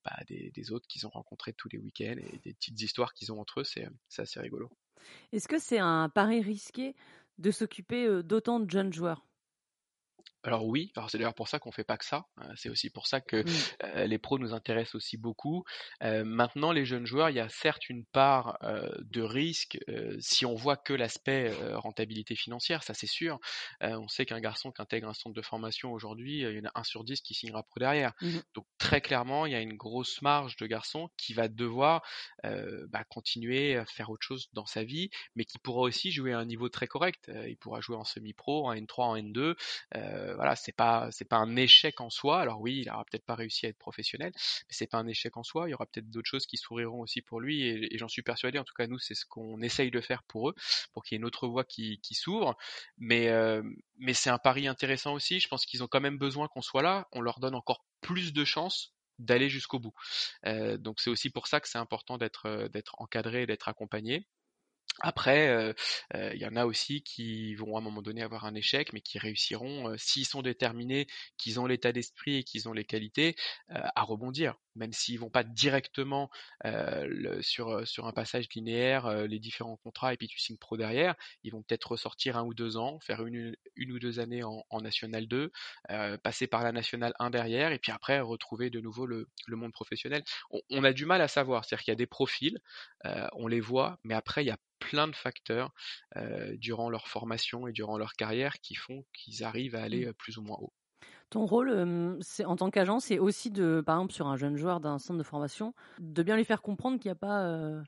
[0.05, 3.33] bah, des, des autres qu'ils ont rencontrés tous les week-ends et des petites histoires qu'ils
[3.33, 4.71] ont entre eux, c'est assez rigolo.
[5.33, 6.95] Est-ce que c'est un pari risqué
[7.39, 9.28] de s'occuper d'autant de jeunes joueurs?
[10.43, 12.27] Alors oui, alors c'est d'ailleurs pour ça qu'on fait pas que ça.
[12.37, 12.49] Hein.
[12.57, 14.05] c'est aussi pour ça que mmh.
[14.05, 15.65] les pros nous intéressent aussi beaucoup.
[16.01, 18.59] maintenant, les jeunes joueurs, il y a certes une part
[19.01, 19.79] de risque
[20.21, 23.39] si on voit que l'aspect rentabilité financière, ça c'est sûr.
[23.81, 26.79] on sait qu'un garçon qui intègre un centre de formation aujourd'hui, il y en a
[26.79, 28.13] un sur dix qui signera pro derrière.
[28.21, 32.03] Mmh Donc très clairement, il y a une grosse marge de garçon qui va devoir
[32.43, 36.39] bah, continuer à faire autre chose dans sa vie, mais qui pourra aussi jouer à
[36.39, 37.31] un niveau très correct.
[37.47, 39.57] il pourra jouer en semi-pro, en N3, en N2
[40.35, 42.41] voilà, c'est pas c'est pas un échec en soi.
[42.41, 45.37] Alors oui, il aura peut-être pas réussi à être professionnel, mais c'est pas un échec
[45.37, 45.69] en soi.
[45.69, 48.59] Il y aura peut-être d'autres choses qui souriront aussi pour lui, et, j'en suis persuadé.
[48.59, 50.55] En tout cas, nous, c'est ce qu'on essaye de faire pour eux,
[50.93, 52.57] pour qu'il y ait une autre voie qui, s'ouvre.
[52.99, 53.63] Mais euh,
[53.99, 55.41] mais c'est un pari intéressant aussi.
[55.41, 57.09] Je pense qu'ils ont quand même besoin qu'on soit là.
[57.13, 59.95] On leur donne encore plus de chances d'aller jusqu'au bout.
[60.47, 64.27] Euh, donc c'est aussi pour ça que c'est important d'être euh, d'être encadré, d'être accompagné.
[65.01, 65.75] Après,
[66.15, 69.01] il y en a aussi qui vont à un moment donné avoir un échec, mais
[69.01, 73.37] qui réussiront, s'ils sont déterminés, qu'ils ont l'état d'esprit et qu'ils ont les qualités,
[73.69, 76.31] à rebondir même s'ils vont pas directement
[77.41, 81.53] sur, sur un passage linéaire, les différents contrats et puis tu signes pro derrière, ils
[81.53, 84.81] vont peut-être ressortir un ou deux ans, faire une, une ou deux années en, en
[84.81, 85.51] National 2,
[86.23, 89.73] passer par la National 1 derrière et puis après retrouver de nouveau le, le monde
[89.73, 90.23] professionnel.
[90.51, 92.59] On, on, a du mal à savoir, c'est-à-dire qu'il y a des profils,
[93.33, 95.73] on les voit, mais après il y a plein de facteurs
[96.57, 100.15] durant leur formation et durant leur carrière qui font qu'ils arrivent à aller mmh.
[100.15, 100.73] plus ou moins haut.
[101.31, 104.81] Ton rôle, c'est en tant qu'agent, c'est aussi de, par exemple, sur un jeune joueur
[104.81, 107.83] d'un centre de formation, de bien lui faire comprendre qu'il n'y a pas,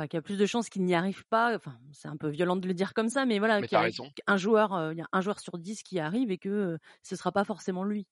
[0.00, 1.54] qu'il y a plus de chances qu'il n'y arrive pas.
[1.54, 3.88] Enfin, c'est un peu violent de le dire comme ça, mais voilà, qu'il y a
[4.26, 7.30] un joueur, il y a un joueur sur dix qui arrive et que ce sera
[7.30, 8.08] pas forcément lui.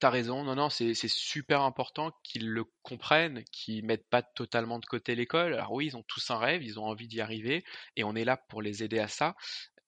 [0.00, 4.86] T'as raison, non, non, c'est super important qu'ils le comprennent, qu'ils mettent pas totalement de
[4.86, 5.54] côté l'école.
[5.54, 7.64] Alors oui, ils ont tous un rêve, ils ont envie d'y arriver,
[7.96, 9.34] et on est là pour les aider à ça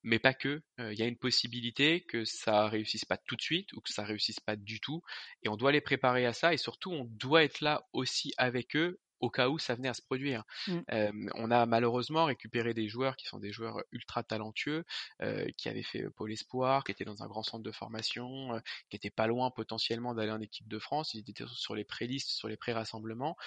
[0.03, 0.61] mais pas que.
[0.79, 4.03] Il y a une possibilité que ça réussisse pas tout de suite ou que ça
[4.03, 5.03] réussisse pas du tout,
[5.43, 8.75] et on doit les préparer à ça, et surtout on doit être là aussi avec
[8.75, 10.43] eux au cas où ça venait à se produire.
[10.67, 11.29] Mmh.
[11.35, 14.83] on a malheureusement récupéré des joueurs qui sont des joueurs ultra talentueux,
[15.57, 19.09] qui avaient fait Pôle Espoir, qui étaient dans un grand centre de formation, qui étaient
[19.09, 22.57] pas loin potentiellement d'aller en équipe de France, ils étaient sur les prélistes, sur les
[22.57, 23.37] pré-rassemblements.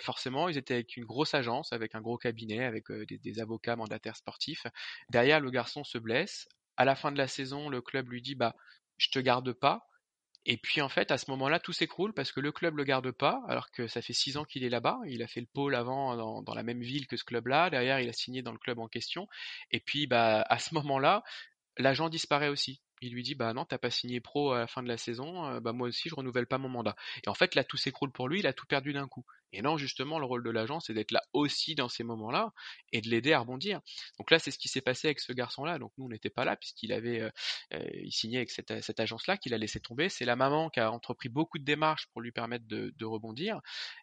[0.00, 3.76] forcément, ils étaient avec une grosse agence, avec un gros cabinet, avec des, des, avocats
[3.76, 4.66] mandataires sportifs.
[5.10, 6.48] Derrière, le garçon se blesse.
[6.76, 8.54] À la fin de la saison, le club lui dit bah
[8.96, 9.89] je te garde pas,
[10.46, 13.10] et puis en fait, à ce moment-là, tout s'écroule parce que le club le garde
[13.10, 14.98] pas, alors que ça fait six ans qu'il est là-bas.
[15.06, 17.68] Il a fait le pôle avant dans, dans, la même ville que ce club-là.
[17.70, 19.28] Derrière, il a signé dans le club en question.
[19.70, 21.22] Et puis, bah, à ce moment-là,
[21.76, 24.82] l'agent disparaît aussi il lui dit bah non t'as pas signé pro à la fin
[24.82, 27.54] de la saison euh, bah moi aussi je renouvelle pas mon mandat et en fait
[27.54, 30.26] là tout s'écroule pour lui il a tout perdu d'un coup et non justement le
[30.26, 32.52] rôle de l'agent c'est d'être là aussi dans ces moments là
[32.92, 33.80] et de l'aider à rebondir.
[34.18, 36.30] Donc là c'est ce qui s'est passé avec ce garçon là donc nous on n'était
[36.30, 37.30] pas là puisqu'il avait euh,
[37.74, 40.08] euh, il signait avec cette, cette agence là qu'il a laissé tomber.
[40.08, 43.60] C'est la maman qui a entrepris beaucoup de démarches pour lui permettre de, de rebondir.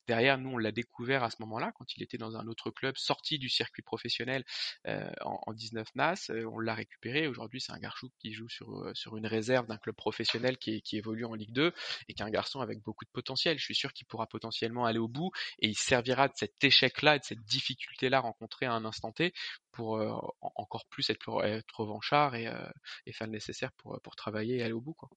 [0.07, 2.71] Derrière nous on l'a découvert à ce moment là quand il était dans un autre
[2.71, 4.43] club sorti du circuit professionnel
[4.85, 6.31] en, en, 19 NAS.
[6.51, 7.27] On l'a récupéré.
[7.27, 10.81] Aujourd'hui c'est un garçon qui joue sur euh, sur une réserve d'un club professionnel qui,
[10.93, 11.73] évolue en Ligue 2
[12.07, 13.57] et qui est un garçon avec beaucoup de potentiel.
[13.57, 17.15] Je suis sûr qu'il pourra potentiellement aller au bout et il servira de cet échec-là
[17.15, 19.33] et de cette difficulté-là rencontrée à un instant T
[19.71, 22.69] pour euh, encore plus être, être revanchard et, euh,
[23.05, 24.93] et, faire le nécessaire pour, pour travailler et aller au bout.
[24.93, 25.09] Quoi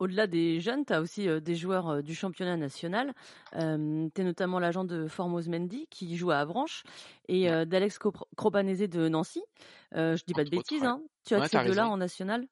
[0.00, 3.12] au-delà des jeunes, tu as aussi des joueurs du championnat national.
[3.52, 6.84] tu es notamment l'agent de Formose Mendy qui joue à Avranches
[7.26, 7.98] et d'Alex
[8.36, 9.42] Cropanese de Nancy.
[9.90, 11.02] je dis pas de bêtises, hein.
[11.26, 12.46] tu as ces deux-là en national?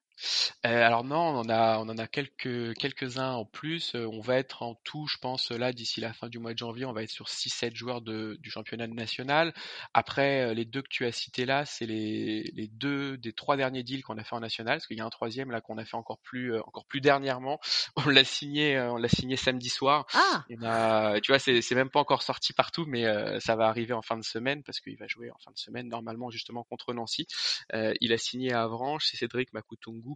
[0.65, 3.95] Euh, alors non, on en a, on en a quelques, quelques-uns en plus.
[3.95, 6.57] Euh, on va être en tout, je pense, là, d'ici la fin du mois de
[6.57, 9.53] janvier, on va être sur 6-7 joueurs de, du championnat national.
[9.93, 13.57] Après, euh, les deux que tu as cités là, c'est les, les deux des trois
[13.57, 15.77] derniers deals qu'on a fait en national, parce qu'il y a un troisième là qu'on
[15.77, 17.59] a fait encore plus, encore plus dernièrement.
[17.95, 20.05] On l'a signé, on l'a signé samedi soir.
[20.13, 20.45] Ah.
[20.49, 23.03] On a, tu vois, c'est, c'est même pas encore sorti partout, mais
[23.39, 25.87] ça va arriver en fin de semaine parce qu'il va jouer en fin de semaine
[25.87, 27.27] normalement justement contre Nancy.
[27.73, 30.06] il a signé à Avranches, c'est Cédric Makutungu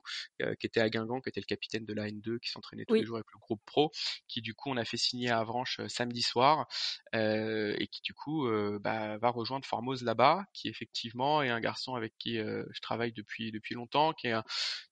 [0.60, 3.06] qui était à Guingamp, qui était le capitaine de la N2, qui s'entraînait tous les
[3.06, 3.92] jours avec le groupe pro,
[4.28, 6.68] qui du coup on a fait signer à Avranches samedi soir
[7.14, 8.48] et qui du coup
[8.80, 13.52] bah, va rejoindre Formose là-bas, qui effectivement est un garçon avec qui je travaille depuis
[13.52, 14.44] depuis longtemps, qui est un,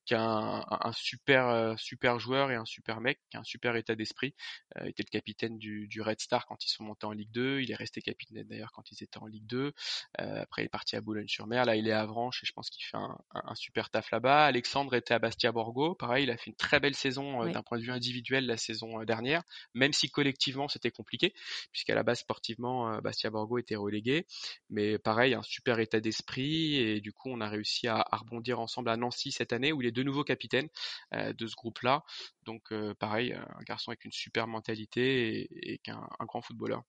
[0.10, 3.44] qui a un, un, super euh, super joueur et un super mec, qui a un
[3.44, 4.34] super état d'esprit.
[4.76, 7.30] Euh, il était le capitaine du, du, Red Star quand ils sont montés en Ligue
[7.32, 7.62] 2.
[7.62, 9.72] Il est resté capitaine d'ailleurs quand ils étaient en Ligue 2.
[10.20, 11.64] Euh, après, il est parti à Boulogne-sur-Mer.
[11.66, 14.46] Là, il est à Avranches et je pense qu'il fait un, un, super taf là-bas.
[14.46, 15.94] Alexandre était à Bastia Borgo.
[15.94, 19.04] Pareil, il a fait une très belle saison d'un point de vue individuel la saison
[19.04, 19.44] dernière,
[19.76, 21.36] même si collectivement c'était compliqué,
[21.72, 24.26] puisqu'à la base sportivement, Bastia Borgo était relégué.
[24.72, 28.60] Mais pareil, un super état d'esprit et du coup, on a réussi à, à rebondir
[28.60, 30.68] ensemble à Nancy cette année où il est de nouveau capitaine
[31.14, 32.04] euh, de ce groupe-là.
[32.44, 36.84] Donc euh, pareil, un garçon avec une super mentalité et, qu'un un grand footballeur.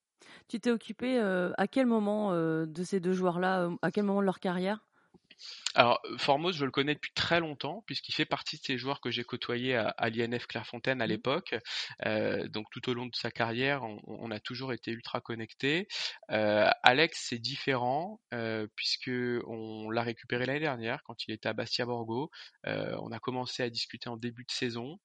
[0.49, 4.27] Tu t'es occupé euh, à quel moment de ces deux joueurs-là, à quel moment de
[4.27, 4.85] leur carrière?
[5.75, 9.11] Alors, Formose, je le connais depuis très longtemps, puisqu'il fait partie de ces joueurs que
[9.11, 11.09] j'ai côtoyés à, à l'INF Clairefontaine à mmh.
[11.09, 11.55] l'époque.
[12.07, 15.87] Euh, donc, tout au long de sa carrière, on, on a toujours été ultra connectés.
[16.31, 19.11] Euh, Alex, c'est différent, euh, puisque
[19.47, 22.31] on l'a récupéré l'année dernière, quand il était à Bastia Borgo.
[22.67, 24.99] Euh, on a commencé à discuter en début de saison,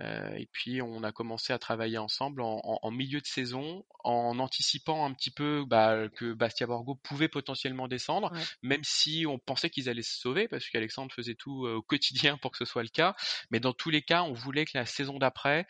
[0.00, 3.84] euh, et puis on a commencé à travailler ensemble en, en, en, milieu de saison,
[4.04, 8.40] en anticipant un petit peu bah, que Bastia Borgo pouvait potentiellement descendre, ouais.
[8.62, 12.58] même si on pensait qu'ils allaient sauver parce qu'Alexandre faisait tout au quotidien pour que
[12.58, 13.14] ce soit le cas.
[13.50, 15.66] Mais dans tous les cas, on voulait que la saison d'après,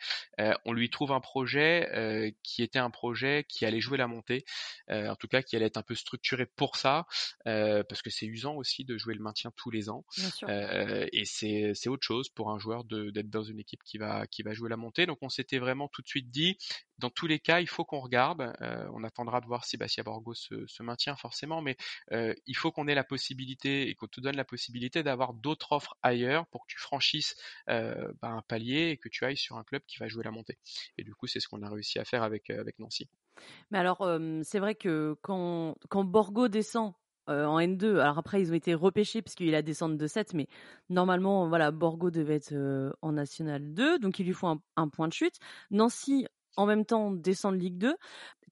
[0.65, 4.45] on lui trouve un projet qui était un projet qui allait jouer la montée,
[4.89, 7.05] en tout cas qui allait être un peu structuré pour ça,
[7.45, 10.05] parce que c'est usant aussi de jouer le maintien tous les ans.
[10.47, 14.53] et c'est autre chose pour un joueur d'être dans une équipe qui va qui va
[14.53, 15.05] jouer la montée.
[15.05, 16.57] Donc on s'était vraiment tout de suite dit,
[16.99, 18.53] dans tous les cas, il faut qu'on regarde.
[18.61, 21.77] Euh, on attendra de voir si Bastia Borgo se, maintient forcément, mais
[22.11, 25.71] euh, il faut qu'on ait la possibilité et qu'on te donne la possibilité d'avoir d'autres
[25.71, 27.35] offres ailleurs pour que tu franchisses
[27.69, 30.31] euh, bah, un palier et que tu ailles sur un club qui va jouer la
[30.31, 30.57] montée.
[30.97, 33.09] Et du coup, c'est ce qu'on a réussi à faire avec, avec Nancy.
[33.71, 34.07] Mais alors,
[34.43, 36.93] c'est vrai que quand, Borgo descend,
[37.27, 37.99] en N2.
[37.99, 40.47] Alors après, ils ont été repêchés parce qu'il a descendu de 7, mais
[40.89, 42.53] normalement, voilà, Borgo devait être
[43.01, 45.39] en National 2, donc il lui faut un, point de chute.
[45.71, 46.27] Nancy,
[46.57, 47.95] en même temps, descend de Ligue 2.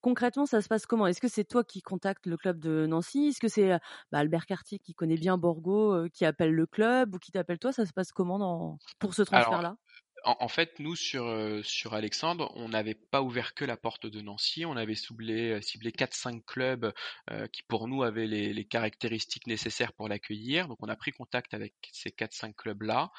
[0.00, 1.06] Concrètement, ça se passe comment?
[1.06, 3.28] Est-ce que c'est toi qui contactes le club de Nancy?
[3.28, 3.68] Est-ce que c'est
[4.10, 7.60] bah, Albert Cartier qui connaît bien Borgo euh, qui appelle le club ou qui t'appelle
[7.60, 7.72] toi?
[7.72, 8.78] Ça se passe comment dans...
[8.98, 9.76] pour ce transfert-là?
[10.24, 14.06] En, en, fait, nous sur euh, sur Alexandre, on n'avait pas ouvert que la porte
[14.06, 16.92] de Nancy, on avait ciblé ciblé quatre cinq clubs
[17.30, 20.68] euh, qui pour nous avaient les, les caractéristiques nécessaires pour l'accueillir.
[20.68, 23.10] Donc on a pris contact avec ces quatre cinq clubs là.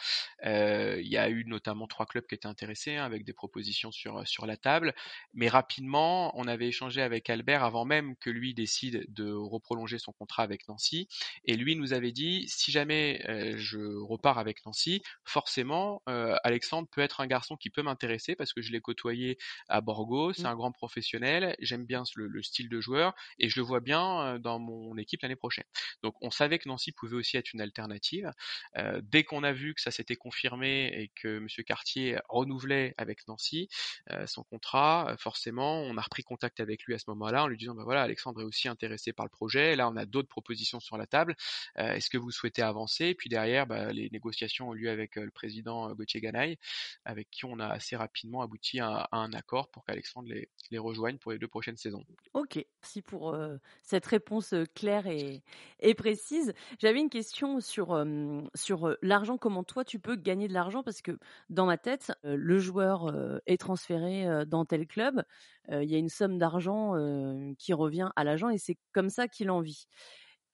[0.46, 3.92] Euh, il y a eu notamment trois clubs qui étaient intéressés hein, avec des propositions
[3.92, 4.94] sur sur la table,
[5.34, 10.12] mais rapidement on avait échangé avec Albert avant même que lui décide de reprolonger son
[10.14, 11.08] contrat avec Nancy,
[11.46, 16.88] et lui nous avait dit si jamais euh, je repars avec Nancy, forcément euh, Alexandre
[16.94, 19.38] peut être un garçon qui peut m'intéresser parce que je l'ai côtoyé
[19.70, 20.46] à Borgo, c'est mmh.
[20.48, 24.40] un grand professionnel, j'aime bien le, le, style de joueur et je le vois bien
[24.40, 25.66] dans mon équipe l'année prochaine.
[26.02, 28.32] Donc on savait que Nancy pouvait aussi être une alternative.
[28.78, 33.28] Euh, dès qu'on a vu que ça s'était confirmé et que Monsieur Cartier renouvelait avec
[33.28, 33.70] Nancy
[34.12, 37.58] euh, son contrat, forcément on a repris contact avec lui à ce moment-là en lui
[37.58, 40.80] disant bah voilà Alexandre est aussi intéressé par le projet, là on a d'autres propositions
[40.80, 41.36] sur la table,
[41.78, 43.06] euh, est-ce que vous souhaitez avancer?
[43.06, 46.58] Et puis derrière bah, les négociations ont lieu avec le président Gauthier Ganaille
[47.06, 51.18] avec qui on a assez rapidement abouti à, un accord pour qu'Alexandre les, les, rejoigne
[51.18, 52.04] pour les deux prochaines saisons.
[52.34, 55.44] Ok, merci pour euh, cette réponse euh, claire et,
[55.80, 56.54] et précise.
[56.80, 60.84] J'avais une question sur, euh, sur l'argent, comment toi tu peux gagner de l'argent?
[60.84, 61.18] Parce que
[61.50, 63.14] dans ma tête, le joueur
[63.46, 65.24] est transféré dans tel club,
[65.70, 66.94] il y a une somme d'argent
[67.58, 69.88] qui revient à l'agent et c'est comme ça qu'il en vit.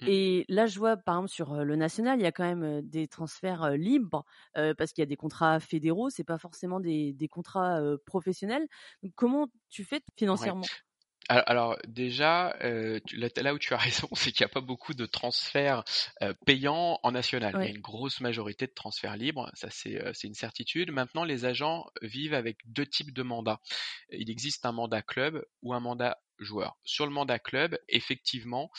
[0.01, 0.05] Mmh.
[0.07, 3.07] Et là, je vois, par exemple, sur le national, il y a quand même des
[3.07, 4.25] transferts libres
[4.57, 7.97] euh, parce qu'il y a des contrats fédéraux, c'est pas forcément des, des contrats euh,
[8.05, 8.67] professionnels.
[9.03, 10.62] Donc, comment tu fais financièrement?
[10.62, 10.67] Ouais.
[11.29, 12.99] Alors déjà, euh,
[13.38, 15.83] là où tu as raison, c'est qu'il n'y a pas beaucoup de transferts
[16.23, 17.55] euh, payants en national.
[17.55, 17.65] Ouais.
[17.65, 20.91] Il y a une grosse majorité de transferts libres, ça c'est euh, une certitude.
[20.91, 23.62] Maintenant, les agents vivent avec deux types de mandats.
[24.12, 26.78] Il existe un mandat club ou un mandat joueur.
[26.84, 28.71] Sur le mandat club, effectivement,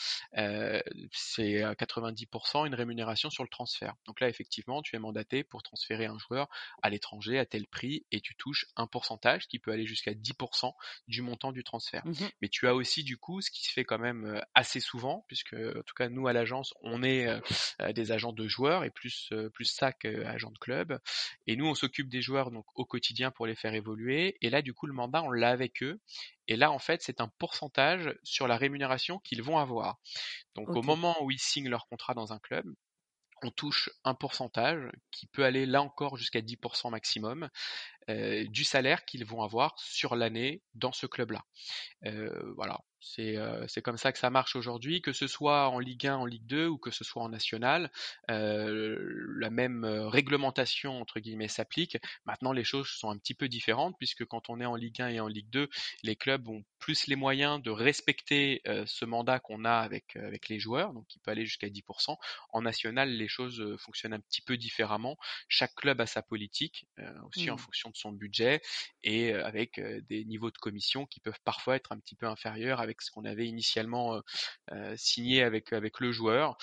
[1.11, 3.95] c'est à 90% une rémunération sur le transfert.
[4.05, 6.49] Donc là, effectivement, tu es mandaté pour transférer un joueur
[6.81, 10.73] à l'étranger à tel prix et tu touches un pourcentage qui peut aller jusqu'à 10%
[11.07, 12.05] du montant du transfert.
[12.05, 15.25] Mmh Mais tu as aussi du coup ce qui se fait quand même assez souvent,
[15.27, 17.27] puisque en tout cas nous à l'agence, on est
[17.93, 20.99] des agents de joueurs et plus plus ça qu'agents de club.
[21.47, 24.37] Et nous, on s'occupe des joueurs donc au quotidien pour les faire évoluer.
[24.41, 25.99] Et là, du coup, le mandat, on l'a avec eux.
[26.51, 30.01] Et là, en fait, c'est un pourcentage sur la rémunération qu'ils vont avoir.
[30.53, 32.65] Donc, au moment où ils signent leur contrat dans un club,
[33.41, 37.47] on touche un pourcentage qui peut aller là encore jusqu'à 10% maximum
[38.09, 41.45] euh, du salaire qu'ils vont avoir sur l'année dans ce club-là.
[42.05, 42.81] Euh, voilà,
[43.19, 46.25] euh, c'est comme ça que ça marche aujourd'hui, que ce soit en Ligue 1, en
[46.25, 47.91] Ligue 2 ou que ce soit en National.
[48.27, 51.97] la même réglementation entre guillemets s'applique.
[52.25, 55.09] Maintenant, les choses sont un petit peu différentes puisque quand on est en Ligue 1
[55.09, 55.69] et en Ligue 2,
[56.03, 60.59] les clubs ont plus les moyens de respecter ce mandat qu'on a avec avec les
[60.59, 62.15] joueurs, donc qui peut aller jusqu'à 10%.
[62.53, 65.17] En National, les choses fonctionnent un petit peu différemment.
[65.47, 66.87] Chaque club a sa politique
[67.27, 67.59] aussi en mmh.
[67.59, 68.61] fonction de son budget
[69.03, 72.90] et avec des niveaux de commission qui peuvent parfois être un petit peu inférieurs avec
[72.99, 74.21] ce qu'on avait initialement
[74.95, 76.57] signé avec avec le joueur.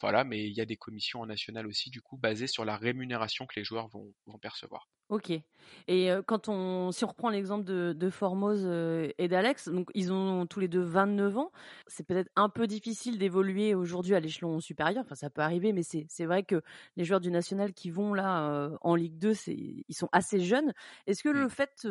[0.00, 2.76] voilà, mais il y a des commissions en national aussi du coup basées sur la
[2.76, 4.88] rémunération que les joueurs vont percevoir.
[5.12, 5.30] Ok.
[5.88, 8.64] Et quand on, si on reprend l'exemple de, de Formose
[9.18, 11.52] et d'Alex, donc ils ont tous les deux 29 ans.
[11.86, 15.04] C'est peut-être un peu difficile d'évoluer aujourd'hui à l'échelon supérieur.
[15.04, 16.62] Enfin, ça peut arriver, mais c'est vrai que
[16.96, 20.72] les joueurs du national qui vont là en Ligue 2, ils sont assez jeunes.
[21.06, 21.50] Est-ce que le mmh.
[21.50, 21.86] fait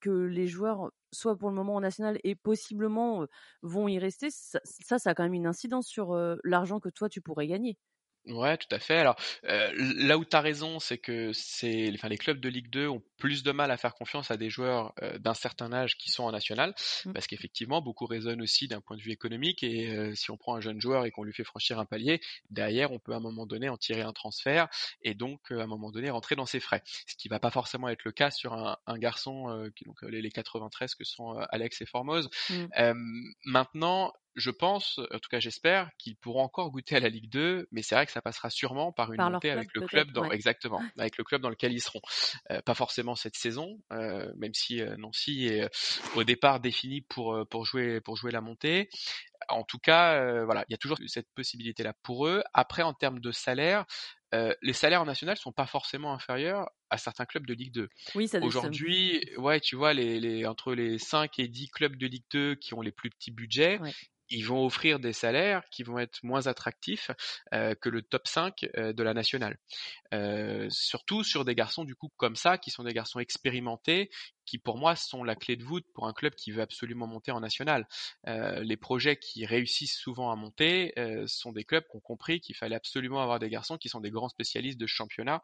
[0.00, 3.26] que les joueurs soient pour le moment en national et possiblement
[3.62, 7.08] vont y rester, ça, ça, ça a quand même une incidence sur l'argent que toi
[7.08, 7.76] tu pourrais gagner?
[8.26, 8.98] Ouais, tout à fait.
[8.98, 12.86] Alors, là où tu as raison, c'est que c'est, enfin, les clubs de Ligue 2
[12.86, 16.22] ont plus de mal à faire confiance à des joueurs d'un certain âge qui sont
[16.24, 17.12] en national, mmh.
[17.12, 19.64] parce qu'effectivement, beaucoup raisonnent aussi d'un point de vue économique.
[19.64, 22.92] Et si on prend un jeune joueur et qu'on lui fait franchir un palier, derrière,
[22.92, 24.68] on peut à un moment donné en tirer un transfert
[25.02, 26.82] et donc à un moment donné rentrer dans ses frais.
[27.06, 30.30] Ce qui va pas forcément être le cas sur un, un garçon, qui, donc les,
[30.30, 32.30] 93 que sont Alex et Formose.
[32.50, 32.92] Mmh.
[33.46, 37.68] maintenant, je pense, en tout cas j'espère, qu'ils pourront encore goûter à la Ligue 2,
[37.70, 40.80] mais c'est vrai que ça passera sûrement par une montée avec le club dans exactement,
[40.98, 42.00] avec le club dans lequel ils seront.
[42.50, 45.68] Euh, pas forcément cette saison, euh, même si euh, Nancy est
[46.14, 48.88] au départ défini pour pour jouer pour jouer la montée.
[49.48, 52.44] En tout cas, voilà, il y a toujours cette possibilité-là pour eux.
[52.54, 53.84] Après, en termes de salaire,
[54.62, 57.88] les salaires en national sont pas forcément inférieurs à certains clubs de Ligue 2.
[58.14, 62.06] Oui, ça Aujourd'hui, ouais, tu vois, les, les, entre les 5 et 10 clubs de
[62.06, 63.78] Ligue 2 qui ont les plus petits budgets,
[64.32, 67.10] ils vont offrir des salaires qui vont être moins attractifs
[67.52, 69.58] euh, que le top 5 euh, de la nationale.
[70.14, 74.10] Euh, surtout sur des garçons du coup comme ça, qui sont des garçons expérimentés,
[74.52, 77.32] qui pour moi sont la clé de voûte pour un club qui veut absolument monter
[77.32, 77.88] en national.
[78.26, 80.92] les projets qui réussissent souvent à monter
[81.26, 84.10] sont des clubs qui ont compris qu'il fallait absolument avoir des garçons qui sont des
[84.10, 85.40] grands spécialistes de ce championnat,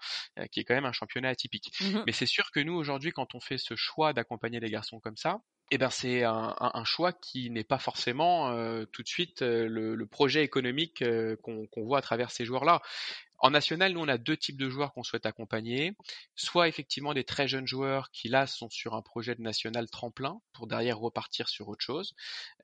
[0.53, 1.73] qui est quand même un championnat atypique.
[1.81, 5.01] Mmh Mais c'est sûr que nous aujourd'hui, quand on fait ce choix d'accompagner des garçons
[5.01, 5.41] comme ça,
[5.71, 9.69] eh ben c'est un, un, choix qui n'est pas forcément euh, tout de suite euh,
[9.69, 12.81] le, le, projet économique euh, qu'on voit à travers ces joueurs-là.
[13.41, 15.93] En national, nous, on a deux types de joueurs qu'on souhaite accompagner.
[16.35, 20.41] Soit effectivement des très jeunes joueurs qui, là, sont sur un projet de national tremplin
[20.53, 22.15] pour derrière repartir sur autre chose.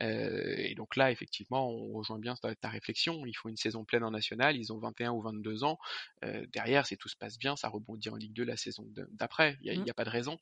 [0.03, 3.25] Euh, et donc là, effectivement, on rejoint bien ta, ta, réflexion.
[3.25, 4.57] Il faut une saison pleine en national.
[4.57, 5.79] Ils ont 21 ou 22 ans.
[6.25, 9.59] Euh, derrière, si tout se passe bien, ça rebondit en Ligue 2 la saison d'après.
[9.63, 9.91] Il n'y a, mmh.
[9.91, 10.39] a, pas de raison.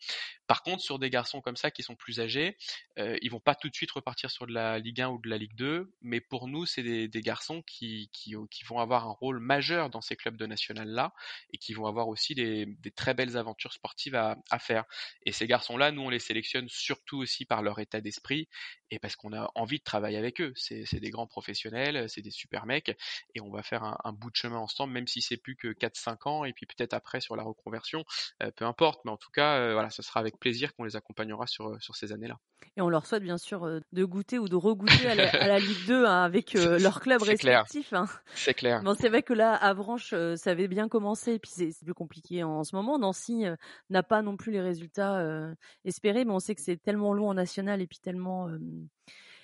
[0.47, 2.57] Par contre, sur des garçons comme ça qui sont plus âgés,
[2.99, 5.29] euh, ils vont pas tout de suite repartir sur de la Ligue 1 ou de
[5.29, 5.93] la Ligue 2.
[6.01, 9.91] Mais pour nous, c'est des, des, garçons qui, qui, qui vont avoir un rôle majeur
[9.91, 11.13] dans ces clubs de national là
[11.53, 14.85] et qui vont avoir aussi des, très belles aventures sportives à, faire.
[15.25, 18.49] Et ces garçons-là, nous, on les sélectionne surtout aussi par leur état d'esprit
[18.91, 20.53] et parce qu'on a envie de travailler avec eux.
[20.57, 22.97] C'est des grands professionnels, c'est des super mecs
[23.35, 26.29] et on va faire un, bout de chemin ensemble, même si c'est plus que 4-5
[26.29, 28.05] ans et puis peut-être après sur la reconversion,
[28.43, 29.01] euh, peu importe.
[29.05, 31.97] Mais en tout cas, euh, voilà, ce sera avec plaisir qu'on les accompagnera sur, sur
[31.97, 32.39] ces années-là.
[32.77, 35.87] Et on leur souhaite bien sûr euh, de goûter ou de regoûter à la, Ligue
[35.87, 37.93] 2 hein, avec leur club respectif.
[37.93, 38.07] Hein.
[38.35, 38.83] C'est clair.
[38.83, 42.43] Bon, c'est vrai que là, Avranches, ça avait bien commencé, et puis c'est plus compliqué
[42.45, 42.99] en, ce moment.
[42.99, 43.57] Nancy euh,
[43.91, 45.25] n'a pas non plus les résultats
[45.85, 48.49] espérés, mais on sait que c'est tellement long en national et puis tellement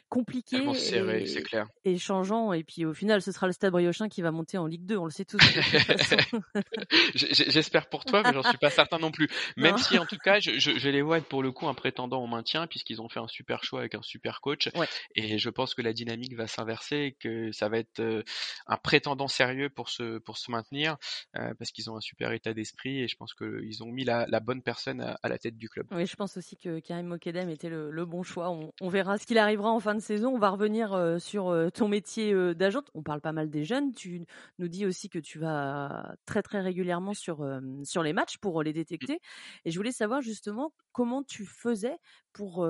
[0.09, 1.66] compliqué serré, c'est clair.
[1.85, 2.53] et changeant.
[2.53, 4.97] Et puis au final, ce sera le Stade Briochin qui va monter en Ligue 2,
[4.97, 5.38] on le sait tous.
[7.14, 9.29] J'espère pour toi, mais j'en suis pas certain non plus.
[9.57, 12.23] Même si en tout cas, je, je, les vois être pour le coup un prétendant
[12.23, 14.68] au maintien, puisqu'ils ont fait un super choix avec un super coach.
[15.14, 18.23] Et je pense que la dynamique va s'inverser et que ça va être euh,
[18.66, 20.97] un prétendant sérieux pour se, pour se maintenir,
[21.37, 24.27] euh, parce qu'ils ont un super état d'esprit et je pense qu'ils ont mis la,
[24.29, 25.87] la bonne personne à, la tête du club.
[25.90, 28.51] Oui, je pense aussi que Karim Mokedem était le, le bon choix.
[28.51, 30.34] On, on verra ce qu'il arrivera en fin de saison.
[30.34, 32.82] On va revenir euh, sur ton métier d'agent.
[32.94, 33.92] On parle pas mal des jeunes.
[33.92, 34.24] Tu
[34.58, 37.46] nous dis aussi que tu vas très très régulièrement sur,
[37.84, 39.20] sur les matchs pour les détecter.
[39.64, 41.96] Et je voulais savoir justement comment tu faisais
[42.32, 42.68] pour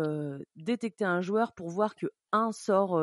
[0.57, 3.01] détecter un joueur, pour voir que un sort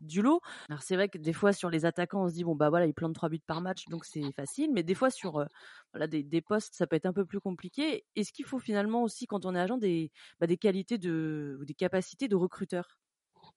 [0.00, 0.40] du lot.
[0.68, 2.86] Alors c'est vrai que des fois sur les attaquants, on se dit bon bah voilà,
[2.86, 4.70] il plante trois buts par match, donc c'est facile.
[4.72, 5.46] Mais des fois sur
[5.92, 8.04] voilà des, des, postes, ça peut être un peu plus compliqué.
[8.16, 11.64] Est-ce qu'il faut finalement aussi quand on est agent des, bah, des qualités de ou
[11.64, 12.98] des capacités de recruteur?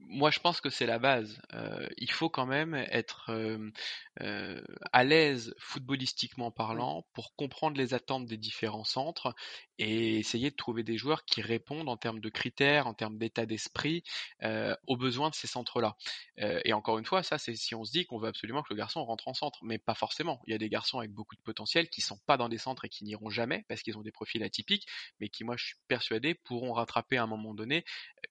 [0.00, 1.40] moi, je pense que c'est la base.
[1.54, 3.70] Euh, il faut quand même être euh,
[4.20, 9.34] euh, à l'aise footballistiquement parlant pour comprendre les attentes des différents centres
[9.78, 13.46] et essayer de trouver des joueurs qui répondent en termes de critères, en termes d'état
[13.46, 14.02] d'esprit
[14.86, 15.96] aux besoins de ces centres-là.
[16.36, 18.76] et encore une fois, ça, c'est si on se dit qu'on veut absolument que le
[18.76, 20.40] garçon rentre en centre, mais pas forcément.
[20.46, 22.84] Il y a des garçons avec beaucoup de potentiel qui sont pas dans des centres
[22.86, 24.88] et qui n'iront jamais parce qu'ils ont des profils atypiques,
[25.20, 27.84] mais qui, moi, je suis persuadé, pourront rattraper à un moment donné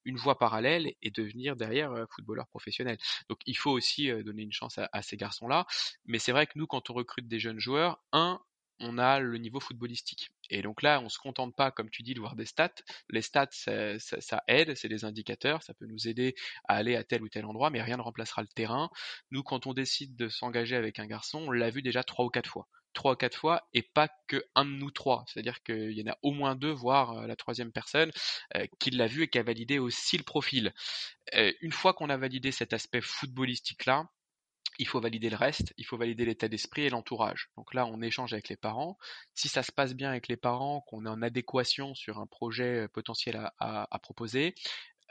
[0.04, 2.98] une voie parallèle et devenir derrière footballeur professionnel.
[3.30, 5.66] Donc il faut aussi donner une chance à, ces garçons-là.
[6.06, 8.40] Mais c'est vrai que nous, quand on recrute des jeunes joueurs, un,
[8.80, 10.32] on a le niveau footballistique.
[10.50, 12.74] Et donc là, on se contente pas, comme tu dis, de voir des stats.
[13.10, 16.36] Les stats, ça aide, c'est des indicateurs, ça peut nous aider
[16.68, 18.90] à aller à tel ou tel endroit, mais rien ne remplacera le terrain.
[19.32, 22.30] Nous, quand on décide de s'engager avec un garçon, on l'a vu déjà trois ou
[22.30, 25.24] quatre fois trois ou quatre fois et pas que un de nous trois.
[25.28, 28.12] C'est-à-dire qu'il y en a au moins deux, voire euh, la troisième personne,
[28.56, 30.74] euh, qui l'a vu et qui a validé aussi le profil.
[31.36, 34.08] Euh, une fois qu'on a validé cet aspect footballistique-là,
[34.80, 37.50] il faut valider le reste, il faut valider l'état d'esprit et l'entourage.
[37.58, 38.98] Donc là, on échange avec les parents.
[39.34, 42.88] Si ça se passe bien avec les parents, qu'on est en adéquation sur un projet
[42.90, 44.54] potentiel à proposer,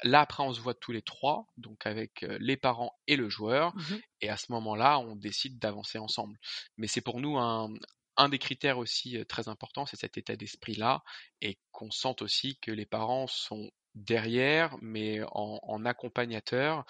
[0.03, 3.75] Là, après, on se voit tous les trois, donc avec les parents et le joueur.
[3.77, 6.39] Mmh et à ce moment-là, on décide d'avancer ensemble.
[6.79, 7.71] Mais c'est pour nous un,
[8.17, 11.03] un des critères aussi très importants, c'est cet état d'esprit-là,
[11.43, 16.85] et qu'on sente aussi que les parents sont derrière, mais en, en accompagnateur,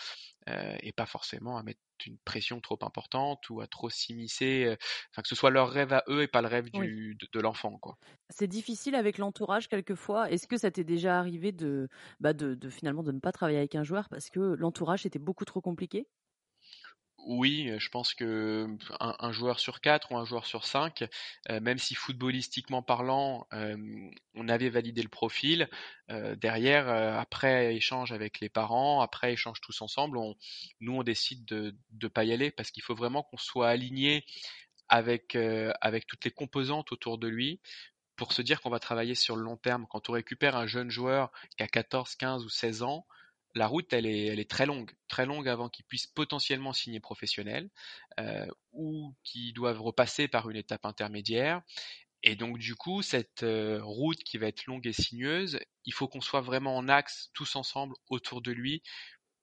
[0.48, 4.76] euh, et pas forcément à mettre une pression trop importante ou à trop s'immiscer,
[5.12, 7.78] enfin que ce soit leur rêve à eux et pas le rêve du, de, l'enfant.
[7.78, 7.98] quoi.
[8.30, 10.30] C'est difficile avec l'entourage quelquefois.
[10.30, 11.88] Est-ce que ça t'est déjà arrivé de,
[12.20, 15.18] bah de, de finalement de ne pas travailler avec un joueur parce que l'entourage était
[15.18, 16.08] beaucoup trop compliqué?
[17.26, 18.68] Oui, je pense que
[19.00, 21.04] un, joueur sur quatre ou un joueur sur cinq,
[21.48, 23.48] même si footballistiquement parlant,
[24.34, 25.68] on avait validé le profil,
[26.08, 30.18] derrière, après échange avec les parents, après échange tous ensemble,
[30.80, 34.24] nous on décide de ne pas y aller parce qu'il faut vraiment qu'on soit aligné
[34.88, 35.36] avec,
[35.80, 37.60] avec toutes les composantes autour de lui
[38.16, 39.86] pour se dire qu'on va travailler sur le long terme.
[39.90, 43.06] Quand on récupère un jeune joueur qui a 14, 15 ou 16 ans,
[43.56, 47.00] la route, elle est, elle est très longue, très longue avant qu'ils puissent potentiellement signer
[47.00, 47.70] professionnel
[48.20, 51.62] euh, ou qu'ils doivent repasser par une étape intermédiaire.
[52.22, 56.06] Et donc du coup, cette euh, route qui va être longue et sinueuse, il faut
[56.06, 58.82] qu'on soit vraiment en axe tous ensemble autour de lui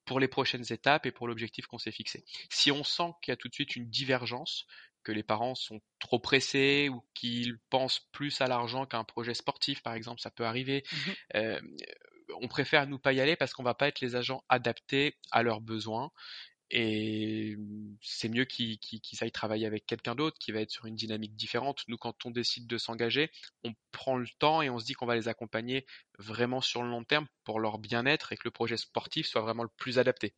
[0.05, 2.23] pour les prochaines étapes et pour l'objectif qu'on s'est fixé.
[2.49, 4.67] Si on sent qu'il y a tout de suite une divergence,
[5.03, 9.33] que les parents sont trop pressés ou qu'ils pensent plus à l'argent qu'à un projet
[9.33, 10.83] sportif, par exemple, ça peut arriver.
[10.91, 11.61] Mmh euh,
[12.41, 15.43] on préfère nous pas y aller parce qu'on va pas être les agents adaptés à
[15.43, 16.11] leurs besoins.
[16.75, 17.55] Et
[18.01, 18.79] c'est mieux qu'ils
[19.21, 21.83] aillent travailler avec quelqu'un d'autre qui va être sur une dynamique différente.
[21.87, 23.29] Nous, quand on décide de s'engager,
[23.63, 25.85] on prend le temps et on se dit qu'on va les accompagner
[26.17, 29.61] vraiment sur le long terme pour leur bien-être et que le projet sportif soit vraiment
[29.61, 30.33] le plus adapté.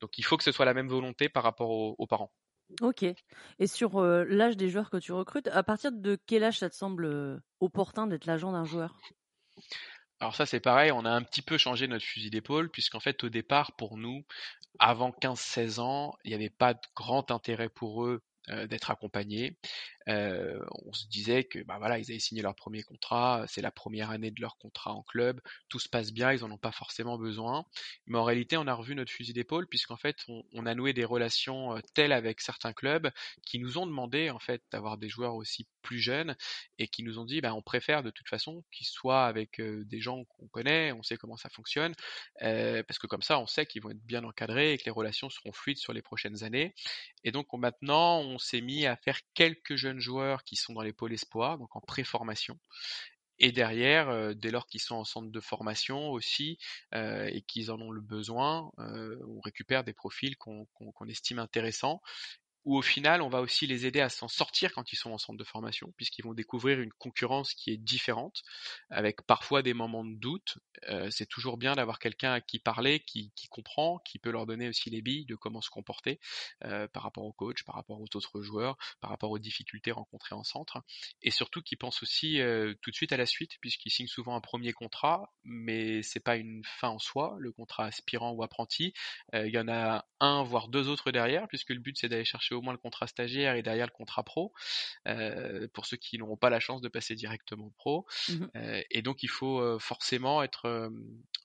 [0.00, 2.32] Donc il faut que ce soit la même volonté par rapport aux, parents.
[2.82, 3.06] Ok.
[3.58, 6.68] Et sur euh, l'âge des joueurs que tu recrutes, à partir de quel âge ça
[6.68, 8.94] te semble euh, opportun d'être l'agent d'un joueur?
[10.20, 13.22] Alors ça c'est pareil, on a un petit peu changé notre fusil d'épaule puisqu'en fait
[13.24, 14.24] au départ pour nous,
[14.78, 18.22] avant 15-16 ans, il n'y avait pas de grand intérêt pour eux
[18.68, 19.56] d'être accompagnés.
[20.08, 23.70] Euh, on se disait que bah voilà, ils avaient signé leur premier contrat, c'est la
[23.70, 26.72] première année de leur contrat en club, tout se passe bien, ils en ont pas
[26.72, 27.66] forcément besoin.
[28.06, 31.04] Mais en réalité, on a revu notre fusil d'épaule puisqu'en fait, on, a noué des
[31.04, 33.10] relations euh, telles avec certains clubs
[33.46, 36.36] qui nous ont demandé en fait d'avoir des joueurs aussi plus jeunes
[36.78, 40.00] et qui nous ont dit bah on préfère de toute façon qu'ils soient avec des
[40.00, 41.94] gens qu'on connaît, on sait comment ça fonctionne,
[42.40, 45.30] parce que comme ça, on sait qu'ils vont être bien encadrés et que les relations
[45.30, 46.74] seront fluides sur les prochaines années.
[47.24, 50.92] Et donc maintenant, on s'est mis à faire quelques jeunes joueurs qui sont dans les
[50.92, 52.58] pôles espoirs, donc en préformation.
[53.38, 56.58] Et derrière, dès lors qu'ils sont en centre de formation aussi
[56.92, 60.66] et qu'ils en ont le besoin, on récupère des profils qu'on
[61.06, 62.02] estime intéressants
[62.64, 65.18] où au final, on va aussi les aider à s'en sortir quand ils sont en
[65.18, 68.42] centre de formation, puisqu'ils vont découvrir une concurrence qui est différente,
[68.90, 70.58] avec parfois des moments de doute.
[70.88, 74.68] Euh, c'est toujours bien d'avoir quelqu'un à qui parler, qui, comprend, qui peut leur donner
[74.68, 76.20] aussi les billes de comment se comporter
[76.64, 80.34] euh, par rapport au coach, par rapport aux autres joueurs, par rapport aux difficultés rencontrées
[80.34, 80.82] en centre,
[81.22, 84.36] et surtout qui pense aussi euh, tout de suite à la suite, puisqu'ils signent souvent
[84.36, 88.92] un premier contrat, mais c'est pas une fin en soi, le contrat aspirant ou apprenti.
[89.32, 92.54] Il y en a un, voire deux autres derrière, puisque le but c'est d'aller chercher
[92.58, 94.52] au moins le contrat stagiaire et derrière le contrat pro,
[95.06, 98.06] euh, pour ceux qui n'auront pas la chance de passer directement pro.
[98.28, 100.90] Mmh euh, et donc il faut euh, forcément être,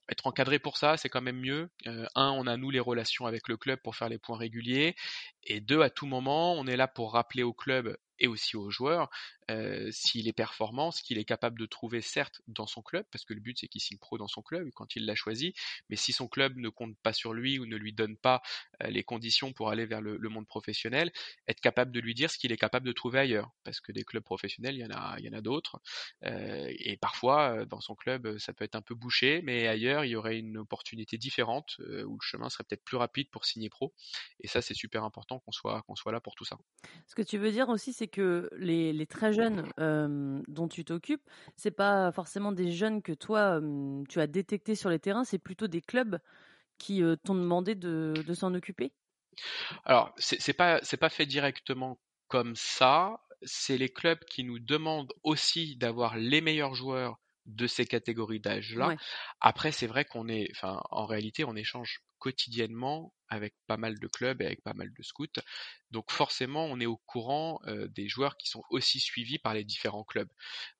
[0.10, 1.70] être encadré pour ça, c'est quand même mieux.
[1.86, 4.96] un, on a nous les relations avec le club pour faire les points réguliers,
[5.44, 8.70] et deux, à tout moment, on est là pour rappeler au club et aussi aux
[8.70, 9.10] joueurs
[9.92, 13.34] s'il est performant, ce qu'il est capable de trouver certes dans son club, parce que
[13.34, 15.54] le but c'est qu'il signe pro dans son club quand il l'a choisi,
[15.90, 18.42] mais si son club ne compte pas sur lui ou ne lui donne pas
[18.86, 21.12] les conditions pour aller vers le, monde professionnel,
[21.48, 24.04] être capable de lui dire ce qu'il est capable de trouver ailleurs, parce que des
[24.04, 25.80] clubs professionnels, il y en a, il y en a d'autres,
[26.24, 30.16] et parfois dans son club ça peut être un peu bouché, mais ailleurs il y
[30.16, 33.94] aurait une opportunité différente où le chemin serait peut-être plus rapide pour signer pro,
[34.40, 36.58] et ça c'est super important qu'on soit soit là pour tout ça.
[37.08, 39.64] Ce que tu veux dire aussi, c'est que les, les très jeunes
[40.48, 43.60] dont tu t'occupes, c'est pas forcément des jeunes que toi
[44.10, 46.20] tu as détectés sur les terrains, c'est plutôt des clubs
[46.78, 48.94] qui t'ont demandé de, de s'en occuper?
[49.86, 53.20] Alors c'est pas c'est pas fait directement comme ça.
[53.44, 58.96] C'est les clubs qui nous demandent aussi d'avoir les meilleurs joueurs de ces catégories d'âge-là.
[59.42, 64.08] Après, c'est vrai qu'on est, enfin, en réalité, on échange quotidiennement avec pas mal de
[64.08, 65.28] clubs et avec pas mal de scouts.
[65.94, 70.04] Donc forcément, on est au courant des joueurs qui sont aussi suivis par les différents
[70.04, 70.30] clubs.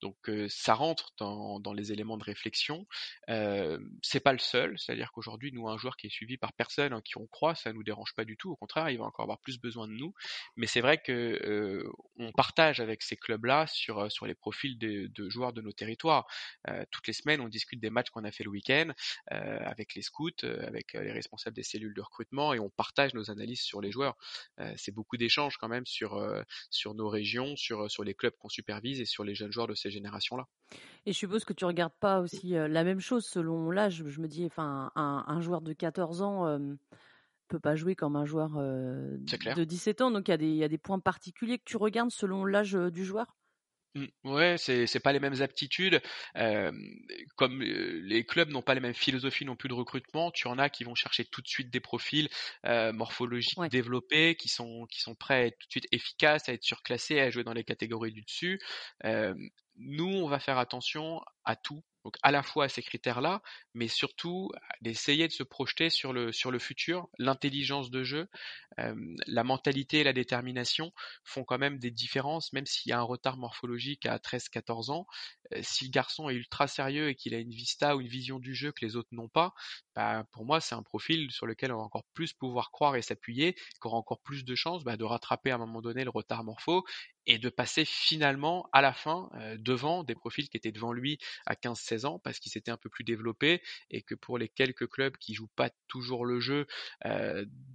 [0.02, 0.18] Donc
[0.50, 2.88] ça rentre dans, les éléments de réflexion.
[3.30, 6.94] Euh, c'est pas le seul, c'est-à-dire qu'aujourd'hui, nous, un joueur qui est suivi par personne,
[6.94, 8.52] hein, qui on croit, ça nous dérange pas du tout.
[8.52, 10.16] Au contraire, il va encore avoir plus besoin de nous.
[10.56, 11.84] Mais c'est vrai que
[12.18, 16.26] on partage avec ces clubs-là sur sur les profils de, joueurs de nos territoires.
[16.92, 18.92] toutes les semaines, on discute des matchs qu'on a fait le week-end
[19.28, 23.62] avec les scouts, avec les responsables des cellules de recrutement et on partage nos analyses
[23.62, 24.16] sur les joueurs.
[24.78, 26.24] C'est beaucoup d'échanges quand même sur,
[26.70, 29.76] sur nos régions, sur, sur les clubs qu'on supervise et sur les jeunes joueurs de
[29.76, 30.48] ces générations-là.
[31.06, 34.04] Et je suppose que tu regardes pas aussi la même chose selon l'âge.
[34.06, 36.76] Je me dis, enfin, un, joueur de 14 ans ne
[37.48, 40.12] peut pas jouer comme un joueur de 17 ans.
[40.12, 43.36] Donc il y, y, a des points particuliers que tu regardes selon l'âge du joueur?
[43.96, 46.02] Mmh, ouais, c'est c'est pas les mêmes aptitudes.
[47.36, 50.70] comme les clubs n'ont pas les mêmes philosophies non plus de recrutement, tu en as
[50.70, 52.30] qui vont chercher tout de suite des profils
[52.66, 56.64] morphologiques développés, qui sont qui sont prêts à être tout de suite efficaces, à être
[56.64, 58.60] surclassés, à jouer dans les catégories du dessus.
[59.76, 63.42] nous, on va faire attention à tout donc à la fois à ces critères-là,
[63.74, 64.52] mais surtout
[64.82, 67.08] d'essayer de se projeter sur le, sur le futur.
[67.18, 68.28] L'intelligence de jeu,
[68.78, 70.92] la mentalité et la détermination
[71.24, 75.08] font quand même des différences, même s'il y a un retard morphologique à 13-14 ans.
[75.62, 78.56] si le garçon est ultra sérieux et qu'il a une vista ou une vision du
[78.56, 79.54] jeu que les autres n'ont pas,
[79.96, 83.02] bah, pour moi c'est un profil sur lequel on va encore plus pouvoir croire et
[83.02, 86.10] s'appuyer, qui aura encore plus de chances bah, de rattraper à un moment donné le
[86.10, 86.84] retard morpho
[87.26, 91.56] et de passer finalement à la fin devant des profils qui étaient devant lui à
[91.56, 95.16] 15-16 ans parce qu'ils s'étaient un peu plus développés et que pour les quelques clubs
[95.18, 96.68] qui jouent pas toujours le jeu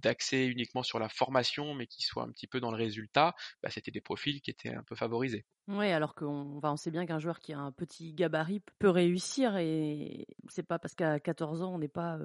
[0.01, 3.69] d'accès uniquement sur la formation mais qui soient un petit peu dans le résultat, bah,
[3.69, 5.45] c'était des profils qui étaient un peu favorisés.
[5.67, 9.57] Oui, alors qu'on on sait bien qu'un joueur qui a un petit gabarit peut réussir
[9.57, 12.17] et c'est pas parce qu'à 14 ans on n'est pas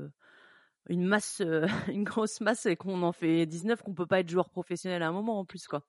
[0.89, 1.43] une masse,
[1.89, 5.09] une grosse masse et qu'on en fait 19 qu'on peut pas être joueur professionnel à
[5.09, 5.87] un moment en plus quoi.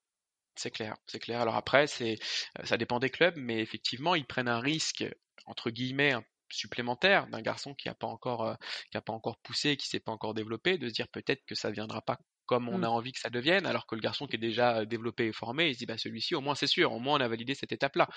[0.55, 1.41] C'est clair, c'est clair.
[1.41, 2.17] Alors après, c'est,
[2.63, 5.05] ça dépend des clubs, mais effectivement, ils prennent un risque
[5.45, 6.15] entre guillemets
[6.49, 8.57] supplémentaire d'un garçon qui n'a pas encore
[8.91, 11.55] qui a pas encore poussé, qui s'est pas encore développé, de se dire peut-être que
[11.55, 12.83] ça viendra pas comme on mmh.
[12.83, 15.69] a envie que ça devienne, alors que le garçon qui est déjà développé et formé,
[15.69, 17.71] il se dit bah celui-ci au moins c'est sûr, au moins on a validé cette
[17.71, 18.07] étape-là.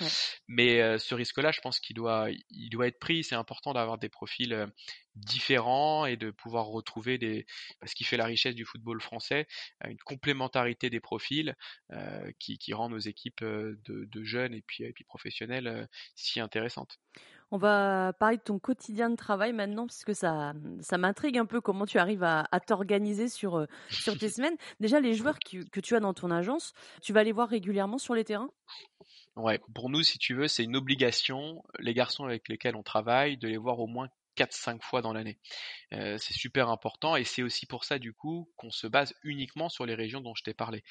[0.46, 3.24] Mais ce risque-là, je pense qu'il doit, il doit être pris.
[3.24, 4.66] C'est important d'avoir des profils
[5.18, 7.46] différents et de pouvoir retrouver des,
[7.84, 9.46] ce qui fait la richesse du football français,
[9.84, 11.54] une complémentarité des profils
[12.38, 16.98] qui, qui, rend nos équipes de, de jeunes et puis, et puis professionnelles si intéressantes.
[17.50, 21.46] On va parler de ton quotidien de travail maintenant, parce que ça, ça m'intrigue un
[21.46, 24.56] peu comment tu arrives à, t'organiser sur, euh, sur tes semaines.
[24.80, 28.14] Déjà, les joueurs que tu as dans ton agence, tu vas les voir régulièrement sur
[28.14, 28.50] les terrains?
[29.36, 33.38] Ouais, pour nous, si tu veux, c'est une obligation, les garçons avec lesquels on travaille,
[33.38, 34.08] de les voir au moins
[34.38, 35.38] 4-5 fois dans l'année.
[35.90, 39.86] c'est super important et c'est aussi pour ça du coup qu'on se base uniquement sur
[39.86, 40.84] les régions dont je t'ai parlé.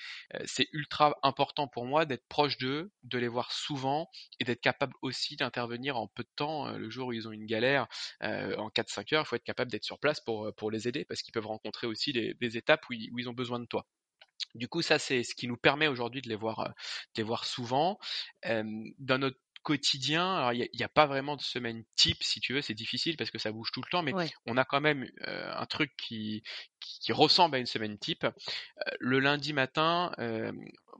[0.45, 4.93] c'est ultra important pour moi d'être proche d'eux, de les voir souvent et d'être capable
[5.01, 6.71] aussi d'intervenir en peu de temps.
[6.71, 7.87] le jour où ils ont une galère
[8.21, 11.31] en 4-5 heures, il faut être capable d'être sur place pour, les aider parce qu'ils
[11.31, 13.85] peuvent rencontrer aussi des, étapes où ils, ont besoin de toi.
[14.55, 16.73] Du coup, ça, c'est ce qui nous permet aujourd'hui de les voir,
[17.15, 17.99] les voir souvent.
[18.43, 22.73] dans notre quotidien, il n'y a, pas vraiment de semaine type, si tu veux, c'est
[22.73, 24.13] difficile parce que ça bouge tout le temps, mais
[24.45, 26.41] on a quand même un truc qui,
[26.79, 28.25] qui, ressemble à une semaine type.
[29.01, 30.13] le lundi matin,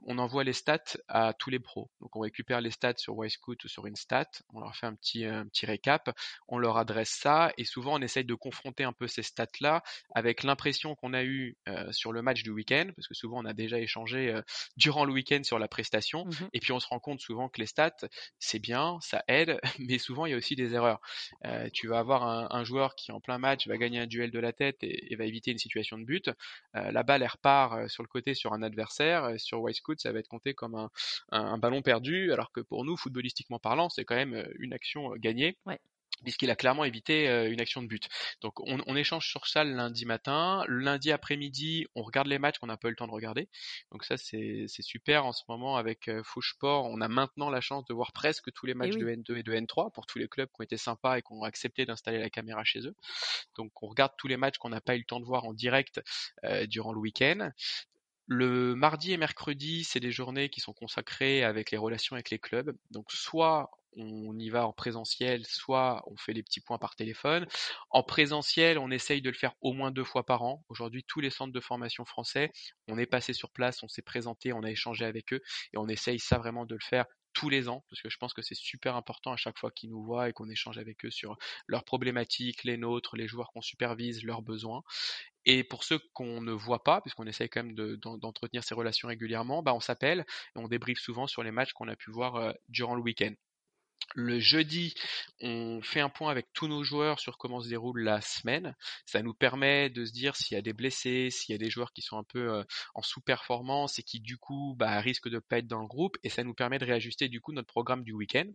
[0.06, 1.90] on envoie les stats à tous les pros.
[2.00, 5.24] Donc on récupère les stats sur Wisecout ou sur Instat, on leur fait un petit,
[5.24, 6.10] un petit récap,
[6.48, 9.82] on leur adresse ça, et souvent on essaye de confronter un peu ces stats-là
[10.14, 11.56] avec l'impression qu'on a eue
[11.90, 14.38] sur le match du week-end, parce que souvent on a déjà échangé
[14.76, 17.60] durant le week-end sur la prestation, mmh et puis on se rend compte souvent que
[17.60, 18.06] les stats,
[18.38, 21.00] c'est bien, ça aide, mais souvent il y a aussi des erreurs.
[21.72, 24.52] tu vas avoir un, joueur qui en plein match va gagner un duel de la
[24.52, 26.30] tête et, va éviter une situation de but.
[26.74, 30.54] la balle elle repart sur le côté sur un adversaire, sur Ça va être compté
[30.54, 30.88] comme
[31.30, 35.56] un, ballon perdu, alors que pour nous, footballistiquement parlant, c'est quand même une action gagnée.
[36.22, 38.08] puisqu'il a clairement évité euh, une action de but.
[38.40, 40.64] Donc on, échange sur ça le lundi matin.
[40.66, 43.48] Le lundi après-midi, on regarde les matchs qu'on n'a pas eu le temps de regarder.
[43.92, 46.86] Donc ça c'est super en ce moment avec euh, Sport.
[46.86, 49.52] On a maintenant la chance de voir presque tous les matchs de N2 et de
[49.52, 52.30] N3 pour tous les clubs qui ont été sympas et qui ont accepté d'installer la
[52.30, 52.94] caméra chez eux.
[53.56, 55.52] Donc on regarde tous les matchs qu'on n'a pas eu le temps de voir en
[55.52, 56.00] direct
[56.68, 57.50] durant le week-end.
[58.30, 62.38] Le mardi et mercredi, c'est des journées qui sont consacrées avec les relations avec les
[62.38, 62.76] clubs.
[62.90, 67.46] Donc soit on y va en présentiel, soit on fait les petits points par téléphone.
[67.88, 70.62] En présentiel, on essaye de le faire au moins deux fois par an.
[70.68, 72.52] Aujourd'hui, tous les centres de formation français,
[72.86, 75.40] on est passé sur place, on s'est présenté, on a échangé avec eux
[75.72, 78.34] et on essaye ça vraiment de le faire tous les ans, parce que je pense
[78.34, 81.10] que c'est super important à chaque fois qu'ils nous voient et qu'on échange avec eux
[81.10, 84.82] sur leurs problématiques, les nôtres, les joueurs qu'on supervise, leurs besoins.
[85.44, 89.62] Et pour ceux qu'on ne voit pas, puisqu'on essaye quand même d'entretenir ces relations régulièrement,
[89.62, 90.26] bah on s'appelle
[90.56, 93.34] et on débriefe souvent sur les matchs qu'on a pu voir euh, durant le week-end.
[94.14, 94.94] Le jeudi,
[95.40, 98.74] on fait un point avec tous nos joueurs sur comment se déroule la semaine.
[99.04, 101.70] Ça nous permet de se dire s'il y a des blessés, s'il y a des
[101.70, 105.36] joueurs qui sont un peu euh, en sous-performance et qui du coup bah, risquent de
[105.36, 106.16] ne pas être dans le groupe.
[106.22, 108.46] Et ça nous permet de réajuster du coup notre programme du week-end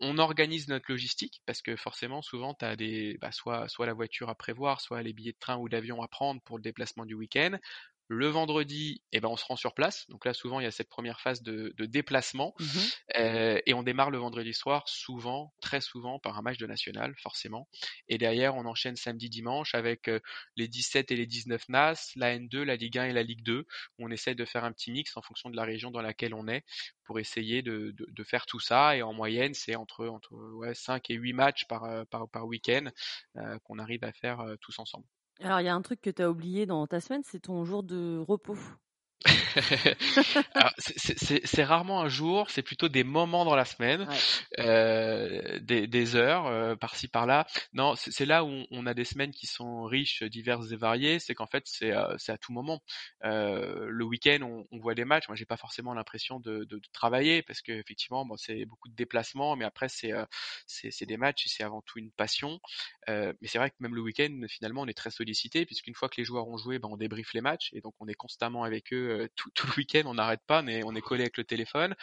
[0.00, 3.94] on organise notre logistique parce que forcément souvent tu as des bah, soit soit la
[3.94, 7.06] voiture à prévoir, soit les billets de train ou d'avion à prendre pour le déplacement
[7.06, 7.56] du week-end.
[8.08, 10.08] Le vendredi, eh ben, on se rend sur place.
[10.10, 12.54] Donc là, souvent, il y a cette première phase de, déplacement.
[12.58, 12.64] Mmh
[13.18, 17.14] euh, et on démarre le vendredi soir, souvent, très souvent, par un match de national,
[17.16, 17.68] forcément.
[18.08, 20.20] Et derrière, on enchaîne samedi, dimanche avec euh,
[20.56, 23.66] les 17 et les 19 NAS, la N2, la Ligue 1 et la Ligue 2.
[23.98, 26.46] On essaie de faire un petit mix en fonction de la région dans laquelle on
[26.46, 26.64] est
[27.04, 27.94] pour essayer de,
[28.24, 28.96] faire tout ça.
[28.96, 32.46] Et en moyenne, c'est entre, entre ouais, 5 et 8 matchs par, euh, par, par
[32.46, 32.90] week-end
[33.64, 35.06] qu'on arrive à faire tous ensemble.
[35.40, 37.64] Alors, il y a un truc que tu as oublié dans ta semaine, c'est ton
[37.64, 38.58] jour de repos.
[40.78, 44.06] c'est rarement un jour, c'est plutôt des moments dans la semaine,
[44.58, 47.46] euh, des, heures euh, par-ci par-là.
[47.72, 51.18] Non, c'est là où on a des semaines qui sont riches, diverses et variées.
[51.18, 52.82] C'est qu'en fait c'est euh, à tout moment.
[53.22, 55.28] le week-end, on, voit des matchs.
[55.28, 59.56] Moi, j'ai pas forcément l'impression de, travailler parce que effectivement, bon, c'est beaucoup de déplacements,
[59.56, 60.12] mais après c'est
[60.66, 62.60] c'est des matchs et c'est avant tout une passion.
[63.08, 66.16] mais c'est vrai que même le week-end, finalement, on est très sollicité puisqu'une fois que
[66.18, 68.92] les joueurs ont joué, ben, on débriefe les matchs et donc on est constamment avec
[68.92, 71.44] eux euh, tout, tout, le week-end, on n'arrête pas, mais on est collé avec le
[71.44, 71.94] téléphone.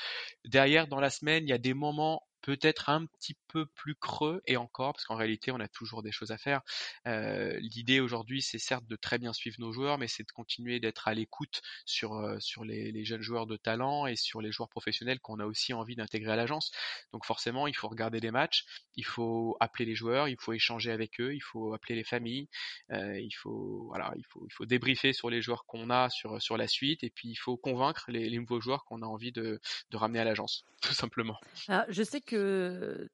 [0.46, 4.42] Derrière, dans la semaine, il y a des moments peut-être un petit peu plus creux
[4.46, 6.62] et encore parce qu'en réalité on a toujours des choses à faire.
[7.08, 10.80] Euh, l'idée aujourd'hui c'est certes de très bien suivre nos joueurs mais c'est de continuer
[10.80, 14.70] d'être à l'écoute sur, euh, sur les, jeunes joueurs de talent et sur les joueurs
[14.70, 16.72] professionnels qu'on a aussi envie d'intégrer à l'agence.
[17.14, 18.66] Donc forcément il faut regarder les matchs,
[18.96, 22.50] il faut appeler les joueurs, il faut échanger avec eux, il faut appeler les familles,
[22.92, 26.42] euh, il faut voilà il faut il faut débriefer sur les joueurs qu'on a sur
[26.42, 29.32] sur la suite et puis il faut convaincre les, les nouveaux joueurs qu'on a envie
[29.32, 31.40] de, de ramener à l'agence tout simplement.
[31.70, 32.33] Ah, je sais que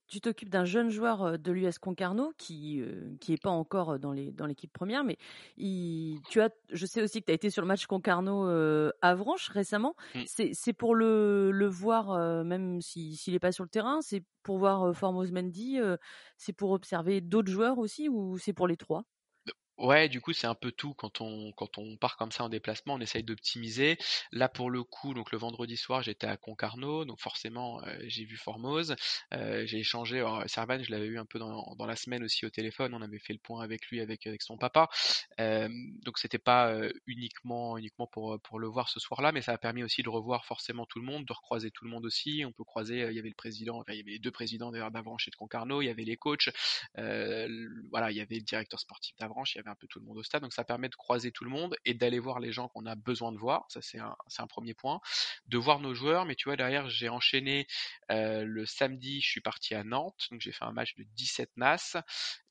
[0.07, 2.83] tu t'occupes d'un jeune joueur de l'US Concarneau qui
[3.19, 5.17] qui est pas encore dans les dans l'équipe première, mais
[5.57, 8.47] il, tu as, je sais aussi que tu as été sur le match Concarneau
[9.01, 9.95] Avranches récemment.
[10.15, 10.19] Mmh.
[10.25, 14.23] C'est c'est pour le le voir même s'il si, n'est pas sur le terrain, c'est
[14.43, 15.79] pour voir Formos Mendy,
[16.37, 19.03] c'est pour observer d'autres joueurs aussi ou c'est pour les trois?
[19.79, 22.49] Ouais, du coup, c'est un peu tout quand on quand on part comme ça en
[22.49, 23.97] déplacement, on essaye d'optimiser.
[24.33, 28.25] Là, pour le coup, donc le vendredi soir, j'étais à Concarneau, donc forcément, euh, j'ai
[28.25, 28.95] vu Formose.
[29.33, 30.17] Euh, j'ai échangé.
[30.19, 32.93] Alors, Servan, je l'avais eu un peu dans, dans la semaine aussi au téléphone.
[32.93, 34.89] On avait fait le point avec lui, avec avec son papa.
[35.39, 35.69] Euh,
[36.03, 36.75] donc, c'était pas
[37.07, 40.43] uniquement uniquement pour pour le voir ce soir-là, mais ça a permis aussi de revoir
[40.43, 42.43] forcément tout le monde, de recroiser tout le monde aussi.
[42.45, 43.07] On peut croiser.
[43.09, 45.31] Il y avait le président, enfin, il y avait les deux présidents d'ailleurs d'Avranches et
[45.31, 45.81] de Concarneau.
[45.81, 46.49] Il y avait les coachs.
[46.95, 49.55] voilà, il y avait le directeur sportif d'Avranches.
[49.55, 50.41] Il y avait un peu tout le monde au stade.
[50.41, 52.95] Donc ça permet de croiser tout le monde et d'aller voir les gens qu'on a
[52.95, 53.65] besoin de voir.
[53.69, 54.99] Ça c'est un, un, premier point.
[55.47, 56.25] De voir nos joueurs.
[56.25, 57.67] Mais tu vois derrière j'ai enchaîné
[58.11, 59.21] euh, le samedi.
[59.21, 60.27] Je suis parti à Nantes.
[60.31, 61.97] Donc j'ai fait un match de 17 NAS.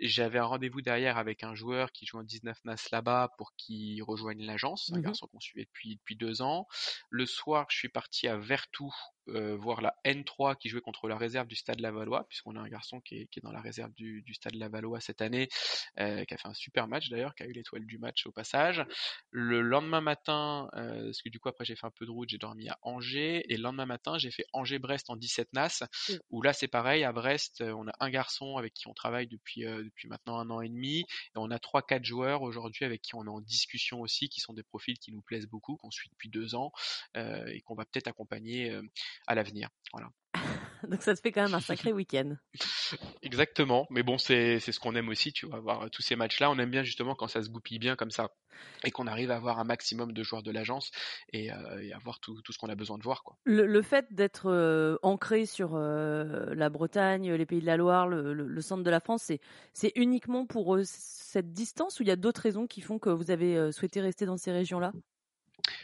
[0.00, 4.02] J'avais un rendez-vous derrière avec un joueur qui joue en 19 NAS là-bas pour qu'il
[4.02, 4.90] rejoigne l'agence.
[4.94, 6.66] Un mmh garçon qu'on suivait depuis depuis deux ans.
[7.10, 8.94] Le soir je suis parti à Vertou
[9.34, 12.68] euh, voir la N3 qui jouait contre la réserve du Stade Lavallois, puisqu'on a un
[12.68, 15.48] garçon qui est, qui est, dans la réserve du, du Stade Lavallois cette année,
[15.98, 18.32] euh, qui a fait un super match d'ailleurs, qui a eu l'étoile du match au
[18.32, 18.84] passage.
[19.30, 22.28] Le lendemain matin, euh, parce que du coup après j'ai fait un peu de route,
[22.28, 26.12] j'ai dormi à Angers, et le lendemain matin j'ai fait Angers-Brest en 17 NAS, mmh.
[26.30, 29.64] où là c'est pareil, à Brest on a un garçon avec qui on travaille depuis,
[29.66, 31.04] euh, depuis maintenant un an et demi, et
[31.36, 34.52] on a trois quatre joueurs aujourd'hui avec qui on est en discussion aussi, qui sont
[34.52, 36.72] des profils qui nous plaisent beaucoup, qu'on suit depuis deux ans,
[37.16, 38.78] euh, et qu'on va peut-être accompagner
[39.26, 39.68] à l'avenir.
[39.92, 40.10] Voilà.
[40.88, 42.36] Donc ça te fait quand même un sacré week-end.
[43.22, 46.50] Exactement, mais bon, c'est ce qu'on aime aussi, tu vois, voir tous ces matchs-là.
[46.50, 48.30] On aime bien justement quand ça se goupille bien comme ça
[48.84, 50.90] et qu'on arrive à avoir un maximum de joueurs de l'agence
[51.32, 53.22] et, euh, et avoir tout, tout ce qu'on a besoin de voir.
[53.22, 53.36] Quoi.
[53.44, 58.08] Le, le fait d'être euh, ancré sur euh, la Bretagne, les Pays de la Loire,
[58.08, 59.30] le, le, le centre de la France,
[59.72, 63.30] c'est uniquement pour cette distance ou il y a d'autres raisons qui font que vous
[63.30, 64.92] avez souhaité rester dans ces régions-là?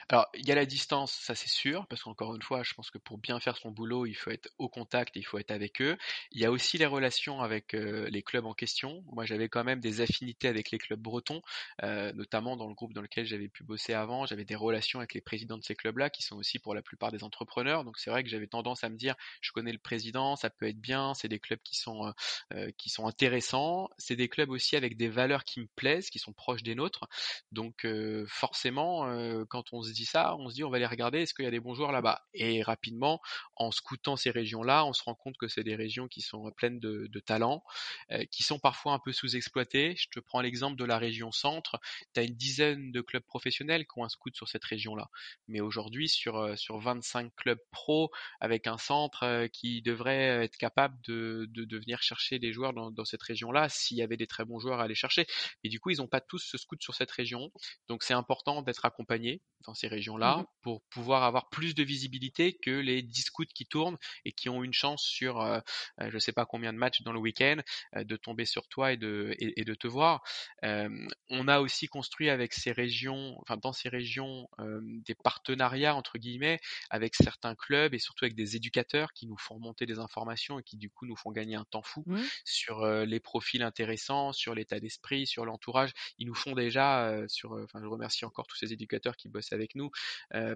[0.08, 2.90] Alors, il y a la distance, ça c'est sûr, parce qu'encore une fois, je pense
[2.90, 5.80] que pour bien faire son boulot, il faut être au contact, il faut être avec
[5.80, 5.96] eux.
[6.32, 9.02] Il y a aussi les relations avec euh, les clubs en question.
[9.12, 11.42] Moi, j'avais quand même des affinités avec les clubs bretons,
[11.82, 14.26] euh, notamment dans le groupe dans lequel j'avais pu bosser avant.
[14.26, 17.10] J'avais des relations avec les présidents de ces clubs-là, qui sont aussi pour la plupart
[17.10, 17.84] des entrepreneurs.
[17.84, 20.68] Donc, c'est vrai que j'avais tendance à me dire, je connais le président, ça peut
[20.68, 21.14] être bien.
[21.14, 22.12] C'est des clubs qui sont
[22.52, 23.88] euh, qui sont intéressants.
[23.98, 27.06] C'est des clubs aussi avec des valeurs qui me plaisent, qui sont proches des nôtres.
[27.52, 27.86] Donc,
[28.26, 31.44] forcément, quand on se dit ça, on se dit on va aller regarder est-ce qu'il
[31.44, 32.22] y a des bons joueurs là-bas?
[32.34, 33.20] Et rapidement,
[33.56, 36.80] en scoutant ces régions-là, on se rend compte que c'est des régions qui sont pleines
[36.80, 37.64] de, talents,
[38.12, 39.94] euh, qui sont parfois un peu sous-exploitées.
[39.96, 41.80] Je te prends l'exemple de la région centre.
[42.14, 45.08] Tu as une dizaine de clubs professionnels qui ont un scout sur cette région-là.
[45.48, 48.10] Mais aujourd'hui, sur, euh, sur 25 clubs pro,
[48.40, 52.72] avec un centre euh, qui devrait être capable de, de, de venir chercher des joueurs
[52.72, 55.26] dans, dans cette région-là, s'il y avait des très bons joueurs à aller chercher.
[55.62, 57.50] Et du coup, ils n'ont pas tous ce scout sur cette région.
[57.88, 62.54] Donc c'est important d'être accompagné dans ces régions-là mmh pour pouvoir avoir plus de visibilité
[62.54, 65.60] que les 10 scouts qui tournent et qui ont une chance sur euh,
[66.00, 67.58] euh je sais pas combien de matchs dans le week-end
[67.96, 70.22] euh, de tomber sur toi et de, et, et de te voir.
[70.64, 70.88] Euh,
[71.28, 76.58] on a aussi construit avec ces régions, enfin dans ces régions, des partenariats entre guillemets
[76.88, 80.62] avec certains clubs et surtout avec des éducateurs qui nous font monter des informations et
[80.62, 82.20] qui du coup nous font gagner un temps fou mmh.
[82.44, 85.92] sur les profils intéressants, sur l'état d'esprit, sur l'entourage.
[86.18, 89.74] Ils nous font déjà sur, enfin je remercie encore tous ces éducateurs qui bossent avec
[89.74, 89.90] nous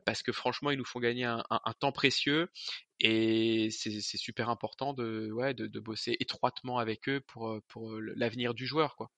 [0.05, 2.49] parce que franchement, ils nous font gagner un, un, un temps précieux
[3.01, 8.55] et c'est super important de, ouais, de, de, bosser étroitement avec eux pour, pour l'avenir
[8.55, 8.97] du joueur.
[8.97, 9.11] Quoi.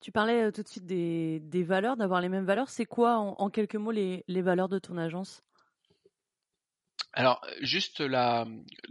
[0.00, 2.68] Tu parlais tout de suite des, des valeurs, d'avoir les mêmes valeurs.
[2.68, 5.42] C'est quoi, en, en, quelques mots, les, les valeurs de ton agence?
[7.12, 8.46] Alors, juste la,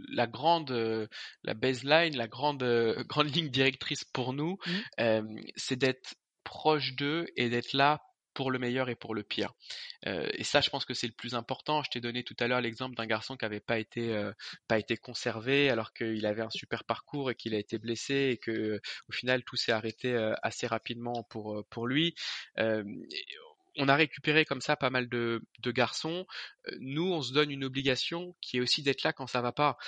[0.08, 1.08] la grande,
[1.42, 2.62] la baseline, la grande,
[3.08, 4.70] grande ligne directrice pour nous, mmh.
[5.00, 5.22] euh,
[5.56, 6.14] c'est d'être
[6.44, 8.00] proche d'eux et d'être là
[8.34, 9.52] pour le meilleur et pour le pire.
[10.06, 11.82] Euh, et ça, je pense que c'est le plus important.
[11.82, 14.32] Je t'ai donné tout à l'heure l'exemple d'un garçon qui n'avait pas été euh,
[14.68, 18.36] pas été conservé alors qu'il avait un super parcours et qu'il a été blessé et
[18.38, 22.14] que au final tout s'est arrêté euh, assez rapidement pour pour lui.
[23.76, 26.26] on a récupéré comme ça pas mal de, de, garçons.
[26.80, 29.78] Nous, on se donne une obligation qui est aussi d'être là quand ça va pas.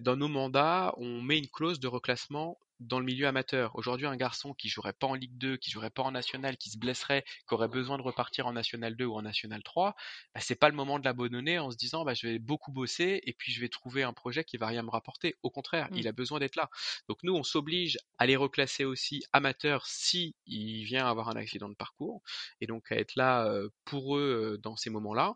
[0.00, 3.74] Dans nos mandats, on met une clause de reclassement dans le milieu amateur.
[3.76, 6.70] Aujourd'hui, un garçon qui jouerait pas en Ligue 2, qui jouerait pas en National, qui
[6.70, 9.94] se blesserait, qui aurait besoin de repartir en National 2 ou en National 3,
[10.34, 13.20] bah, c'est pas le moment de l'abandonner en se disant bah, je vais beaucoup bosser
[13.24, 15.36] et puis je vais trouver un projet qui va rien me rapporter.
[15.42, 15.96] Au contraire, mmh.
[15.96, 16.68] il a besoin d'être là.
[17.08, 21.68] Donc nous, on s'oblige à les reclasser aussi amateurs si il vient avoir un accident
[21.68, 22.22] de parcours
[22.60, 23.50] et donc à être là
[23.84, 25.34] pour eux dans ces moments-là.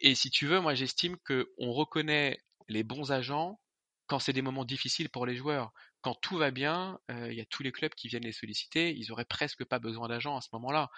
[0.00, 3.60] Et si tu veux, moi j'estime que on reconnaît les bons agents
[4.06, 5.72] quand c'est des moments difficiles pour les joueurs
[6.04, 8.94] quand tout va bien, euh, il y a tous les clubs qui viennent les solliciter.
[8.94, 10.90] Ils auraient presque pas besoin d'agents à ce moment-là.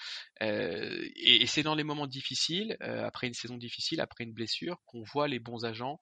[0.43, 4.79] Euh, et, c'est dans les moments difficiles, euh, après une saison difficile, après une blessure,
[4.85, 6.01] qu'on voit les bons agents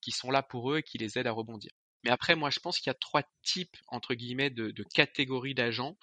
[0.00, 1.70] qui sont là pour eux et qui les aident à rebondir.
[2.02, 5.96] Mais après, moi, je pense qu'il y a trois types entre guillemets de, catégories d'agents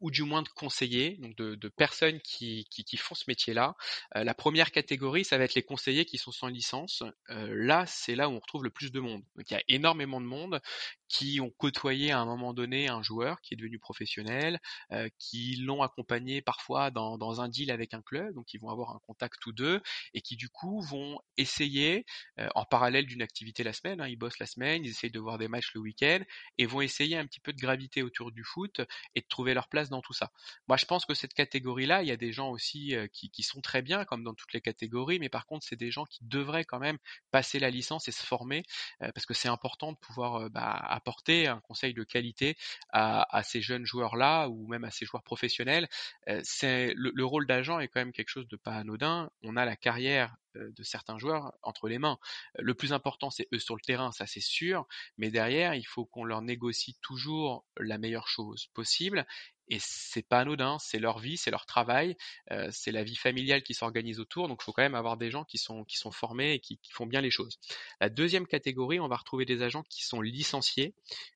[0.00, 3.74] ou du moins de conseillers, donc de, personnes qui, font ce métier-là.
[4.14, 7.02] La première catégorie, ça va être les conseillers qui sont sans licence.
[7.28, 9.22] Là, c'est là où on retrouve le plus de monde.
[9.36, 10.62] Donc il y a énormément de monde
[11.10, 14.60] qui ont côtoyé à un moment donné un joueur qui est devenu professionnel,
[14.92, 18.70] euh, qui l'ont accompagné parfois dans, dans, un deal avec un club, donc ils vont
[18.70, 19.82] avoir un contact tous deux,
[20.14, 22.06] et qui du coup vont essayer,
[22.38, 25.18] euh, en parallèle d'une activité la semaine, hein, ils bossent la semaine, ils essayent de
[25.18, 26.20] voir des matchs le week-end,
[26.58, 28.80] et vont essayer un petit peu de gravité autour du foot
[29.16, 30.30] et de trouver leur place dans tout ça.
[30.68, 33.42] Moi, je pense que cette catégorie-là, il y a des gens aussi euh, qui, qui,
[33.42, 36.20] sont très bien, comme dans toutes les catégories, mais par contre, c'est des gens qui
[36.22, 36.98] devraient quand même
[37.32, 38.62] passer la licence et se former,
[39.02, 42.56] euh, parce que c'est important de pouvoir euh, bah, apporter un conseil de qualité
[42.90, 45.88] à, ces jeunes joueurs-là, ou même à ces joueurs professionnels.
[46.42, 49.30] c'est le, le rôle d'agent est quand même quelque chose de pas anodin.
[49.42, 52.18] On a la carrière de certains joueurs entre les mains.
[52.58, 54.86] Le plus important, c'est eux sur le terrain, ça c'est sûr,
[55.16, 59.26] mais derrière, il faut qu'on leur négocie toujours la meilleure chose possible
[59.70, 62.16] et c'est pas anodin, c'est leur vie, c'est leur travail,
[62.50, 65.30] euh, c'est la vie familiale qui s'organise autour, donc il faut quand même avoir des
[65.30, 67.58] gens qui sont, qui sont formés et qui, qui, font bien les choses.
[68.00, 70.94] La deuxième catégorie, on va retrouver des agents qui sont licenciés,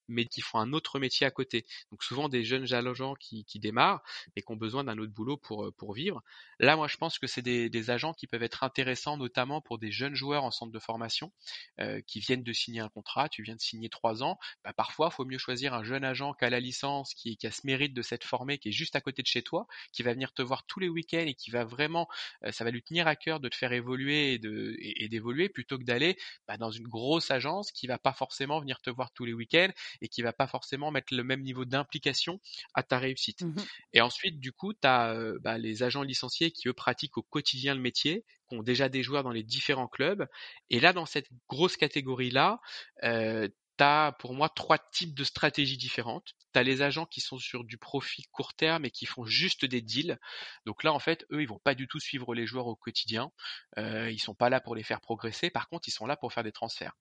[0.09, 1.65] mais qui font un autre métier à côté.
[1.91, 4.03] Donc souvent des jeunes agents qui, qui démarrent
[4.37, 6.23] et qui ont besoin d'un autre boulot pour, pour vivre.
[6.59, 9.79] Là, moi, je pense que c'est des, des, agents qui peuvent être intéressants, notamment pour
[9.79, 11.33] des jeunes joueurs en centre de formation
[11.81, 13.29] euh, qui viennent de signer un contrat.
[13.29, 14.39] Tu viens de signer trois ans.
[14.65, 17.47] Bah, parfois, il faut mieux choisir un jeune agent qui a la licence, qui, qui
[17.47, 20.03] a ce mérite de cette formé, qui est juste à côté de chez toi, qui
[20.03, 22.09] va venir te voir tous les week-ends et qui va vraiment,
[22.45, 25.49] euh, ça va lui tenir à cœur de te faire évoluer et, de, et, d'évoluer
[25.49, 26.17] plutôt que d'aller
[26.49, 29.71] bah, dans une grosse agence qui va pas forcément venir te voir tous les week-ends
[30.01, 32.41] et qui va pas forcément mettre le même niveau d'implication
[32.75, 33.43] à ta réussite.
[33.43, 33.55] Mmh
[33.93, 37.23] et ensuite, du coup, tu as euh, bah, les agents licenciés qui, eux, pratiquent au
[37.23, 40.27] quotidien le métier, qui ont déjà des joueurs dans les différents clubs.
[40.71, 42.61] Et là, dans cette grosse catégorie-là,
[43.05, 43.49] euh,
[43.79, 46.35] tu as pour moi trois types de stratégies différentes.
[46.55, 49.65] Tu as les agents qui sont sur du profit court terme et qui font juste
[49.65, 50.19] des deals.
[50.67, 53.33] Donc là, en fait, eux, ils vont pas du tout suivre les joueurs au quotidien.
[53.77, 55.51] Euh, ils sont pas là pour les faire progresser.
[55.51, 56.93] Par contre, ils sont là pour faire des transferts.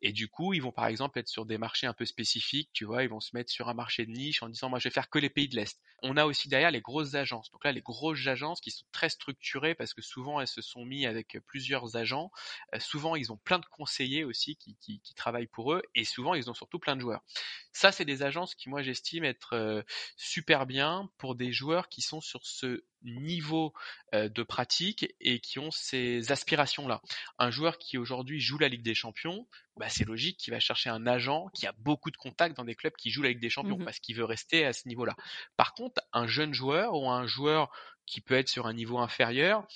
[0.00, 2.70] Et du coup, ils vont par exemple être sur des marchés un peu spécifiques.
[2.72, 4.88] Tu vois, ils vont se mettre sur un marché de niche en disant, moi, je
[4.88, 5.80] vais faire que les pays de l'Est.
[6.02, 7.50] On a aussi derrière les grosses agences.
[7.50, 10.84] Donc là, les grosses agences qui sont très structurées parce que souvent, elles se sont
[10.84, 12.30] mis avec plusieurs agents.
[12.74, 15.82] Euh, souvent, ils ont plein de conseillers aussi qui, qui, travaillent pour eux.
[15.94, 17.22] Et souvent, ils ont surtout plein de joueurs.
[17.72, 19.84] Ça, c'est des agences qui, moi, j'estime être
[20.16, 23.72] super bien pour des joueurs qui sont sur ce niveau
[24.12, 27.00] de pratique et qui ont ces aspirations-là.
[27.38, 29.46] Un joueur qui aujourd'hui joue la Ligue des Champions,
[29.76, 32.74] bah, c'est logique qu'il va chercher un agent qui a beaucoup de contacts dans des
[32.74, 35.16] clubs qui jouent la Ligue des Champions mmh parce qu'il veut rester à ce niveau-là.
[35.56, 37.70] Par contre, un jeune joueur ou un joueur
[38.04, 39.66] qui peut être sur un niveau inférieur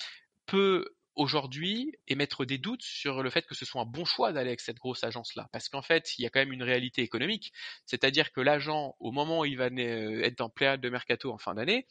[0.45, 4.49] peut aujourd'hui émettre des doutes sur le fait que ce soit un bon choix d'aller
[4.49, 5.49] avec cette grosse agence-là.
[5.51, 7.53] Parce qu'en fait, il y a quand même une réalité économique.
[7.85, 11.37] C'est-à-dire que l'agent, au moment où il va euh, être en période de mercato en
[11.37, 11.87] fin d'année,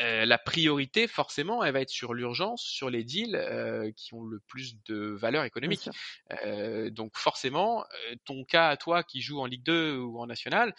[0.00, 4.24] euh, la priorité, forcément, elle va être sur l'urgence, sur les deals euh, qui ont
[4.24, 5.88] le plus de valeur économique.
[6.44, 7.84] Euh, donc forcément,
[8.24, 10.74] ton cas à toi qui joue en Ligue 2 ou en National,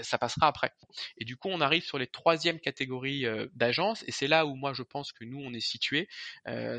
[0.00, 0.72] ça passera après.
[1.18, 4.72] Et du coup, on arrive sur les troisièmes catégories d'agences, et c'est là où moi
[4.72, 6.08] je pense que nous on est situé.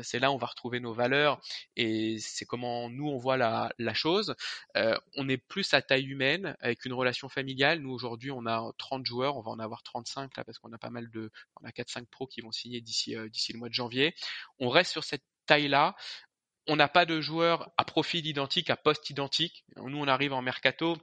[0.02, 1.40] c'est là où on va retrouver nos valeurs,
[1.76, 4.34] et c'est comment nous on voit la, la chose.
[4.74, 7.78] on est plus à taille humaine, avec une relation familiale.
[7.78, 10.78] Nous aujourd'hui, on a 30 joueurs, on va en avoir 35 là parce qu'on a
[10.78, 11.30] pas mal de,
[11.62, 14.14] on a 4-5 pros qui vont signer d'ici d'ici le mois de janvier.
[14.58, 15.94] On reste sur cette taille-là.
[16.66, 19.64] On n'a pas de joueurs à profil identique, à poste identique.
[19.76, 20.96] Nous, on arrive en mercato,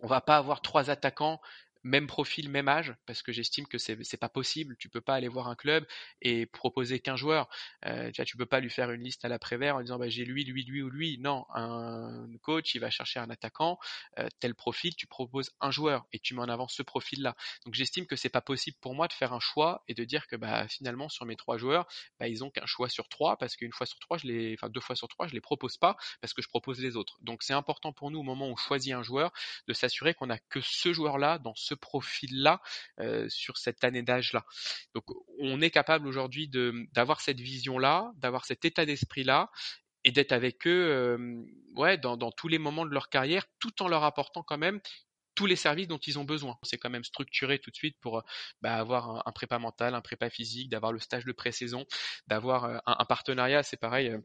[0.00, 1.40] on va pas avoir trois attaquants
[1.82, 4.76] même profil, même âge, parce que j'estime que c'est c'est pas possible.
[4.78, 5.86] Tu peux pas aller voir un club
[6.22, 7.48] et proposer qu'un joueur.
[7.86, 10.08] Euh, tu vois, tu peux pas lui faire une liste à l'après-vert en disant bah,
[10.08, 11.18] j'ai lui, lui, lui ou lui.
[11.18, 13.78] Non, un coach il va chercher un attaquant
[14.18, 17.34] euh, tel profil, tu proposes un joueur et tu mets en avant ce profil-là.
[17.64, 20.26] Donc j'estime que c'est pas possible pour moi de faire un choix et de dire
[20.26, 21.86] que bah finalement sur mes trois joueurs,
[22.18, 24.68] bah, ils ont qu'un choix sur trois parce qu'une fois sur trois, je les, enfin
[24.68, 27.18] deux fois sur trois, je les propose pas parce que je propose les autres.
[27.22, 29.32] Donc c'est important pour nous au moment où on choisit un joueur
[29.66, 32.60] de s'assurer qu'on a que ce joueur-là dans ce profil-là
[33.00, 34.44] euh, sur cette année d'âge-là.
[34.94, 35.04] Donc
[35.38, 36.48] on est capable aujourd'hui
[36.92, 39.50] d'avoir cette vision-là, d'avoir cet état d'esprit-là
[40.04, 41.42] et d'être avec eux euh,
[41.76, 44.80] ouais, dans, tous les moments de leur carrière, tout en leur apportant quand même
[45.34, 46.58] tous les services dont ils ont besoin.
[46.64, 48.24] C'est quand même structuré tout de suite pour
[48.60, 51.86] bah, avoir un, prépa mental, un prépa physique, d'avoir le stage de pré-saison,
[52.26, 54.16] d'avoir euh, un, partenariat, c'est pareil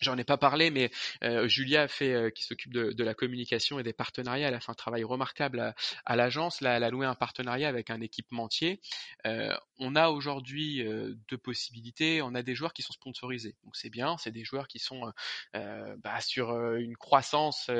[0.00, 0.90] J'en ai pas parlé, mais
[1.22, 4.60] euh, Julia fait, euh, qui s'occupe de, de, la communication et des partenariats, elle a
[4.60, 5.74] fait un travail remarquable à,
[6.04, 6.60] à l'agence.
[6.60, 8.80] Là, elle a loué un partenariat avec un équipementier.
[9.26, 10.84] Euh, on a aujourd'hui
[11.28, 12.20] deux possibilités.
[12.20, 14.16] On a des joueurs qui sont sponsorisés, donc c'est bien.
[14.18, 15.12] C'est des joueurs qui sont
[15.54, 17.70] bah, sur une croissance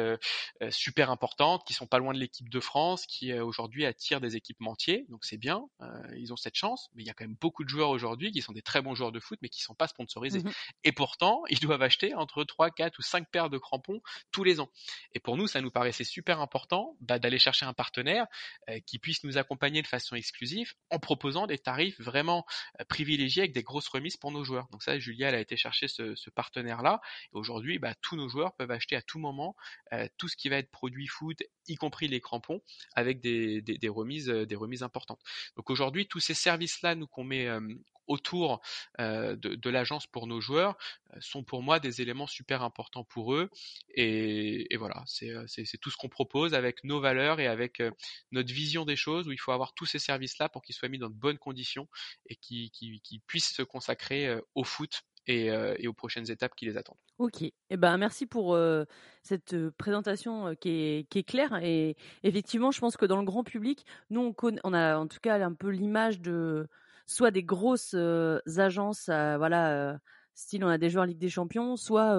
[0.71, 5.07] super importante, qui sont pas loin de l'équipe de France, qui aujourd'hui attirent des équipementiers,
[5.09, 5.65] donc c'est bien.
[6.17, 8.43] ils ont cette chance, mais il y a quand même beaucoup de joueurs aujourd'hui qui
[8.43, 10.41] sont des très bons joueurs de foot, mais qui sont pas sponsorisés.
[10.41, 10.53] Mmh
[10.85, 14.01] et pourtant, ils doivent acheter entre 3, 4 ou 5 paires de crampons
[14.31, 14.71] tous les ans.
[15.15, 18.27] Et pour nous, ça nous paraissait super important bah, d'aller chercher un partenaire
[18.69, 22.45] euh, qui puisse nous accompagner de façon exclusive en proposant des tarifs vraiment
[22.81, 24.69] euh, privilégiés avec des grosses remises pour nos joueurs.
[24.71, 27.01] Donc ça, Julia, elle a été chercher ce, partenaire-là.
[27.33, 29.57] Et aujourd'hui, bah, tous nos joueurs peuvent acheter à tout moment
[29.93, 32.61] euh, tout ce qui va être produit foot, y compris les crampons,
[32.95, 35.21] avec des, remises, des remises importantes.
[35.57, 37.49] Donc aujourd'hui, tous ces services-là, nous qu'on met
[38.09, 38.61] autour
[38.99, 40.77] de, l'agence pour nos joueurs
[41.21, 43.51] sont pour moi des éléments super importants pour eux.
[43.95, 47.83] Et, voilà, c'est tout ce qu'on propose avec nos valeurs et avec
[48.33, 50.99] notre vision des choses où il faut avoir tous ces services-là pour qu'ils soient mis
[50.99, 51.89] dans de bonnes conditions
[52.27, 56.99] et qu'ils puissent se consacrer au foot et, aux prochaines étapes qui les attendent.
[57.19, 58.59] Ok, eh ben merci pour
[59.23, 64.35] cette présentation qui est, claire et effectivement je pense que dans le grand public, nous
[64.43, 66.69] on, on a en tout cas un peu l'image de
[67.09, 67.97] soit des grosses
[68.59, 69.99] agences, voilà
[70.39, 72.17] style on a des joueurs Ligue des Champions, soit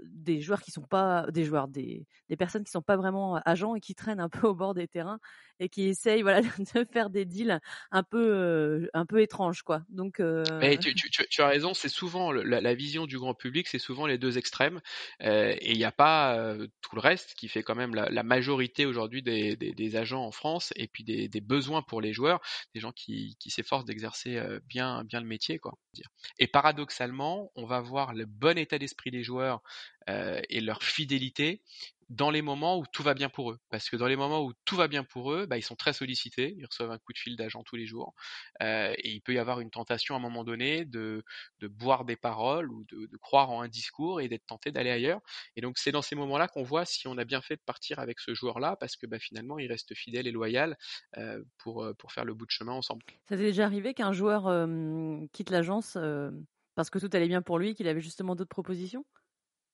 [0.00, 3.74] des joueurs qui sont pas des joueurs, des, des personnes qui sont pas vraiment agents
[3.74, 5.18] et qui traînent un peu au bord des terrains
[5.58, 6.42] et qui essayent voilà
[6.74, 7.58] de faire des deals
[7.90, 9.82] un peu un peu étranges quoi.
[9.88, 14.06] Donc tu, tu, tu, as raison, c'est souvent la, vision du grand public, c'est souvent
[14.06, 14.80] les deux extrêmes
[15.20, 19.22] et il n'y a pas tout le reste qui fait quand même la, majorité aujourd'hui
[19.22, 22.40] des, des, des, agents en France et puis des, des besoins pour les joueurs,
[22.74, 25.72] des gens qui, qui s'efforcent d'exercer bien bien le métier quoi.
[26.38, 29.62] Et paradoxalement on va voir le bon état d'esprit des joueurs
[30.08, 31.62] euh, et leur fidélité
[32.08, 33.58] dans les moments où tout va bien pour eux.
[33.70, 35.92] Parce que dans les moments où tout va bien pour eux, bah, ils sont très
[35.92, 38.14] sollicités, ils reçoivent un coup de fil d'agent tous les jours,
[38.62, 41.24] euh, et il peut y avoir une tentation à un moment donné de,
[41.60, 45.20] de boire des paroles ou de, croire en un discours et d'être tenté d'aller ailleurs.
[45.56, 47.98] Et donc c'est dans ces moments-là qu'on voit si on a bien fait de partir
[47.98, 50.76] avec ce joueur-là, parce que bah, finalement il reste fidèle et loyal
[51.16, 53.02] euh, pour, pour faire le bout de chemin ensemble.
[53.28, 54.44] Ça t'est déjà arrivé qu'un joueur
[55.32, 55.96] quitte l'agence
[56.76, 59.04] parce que tout allait bien pour lui, qu'il avait justement d'autres propositions?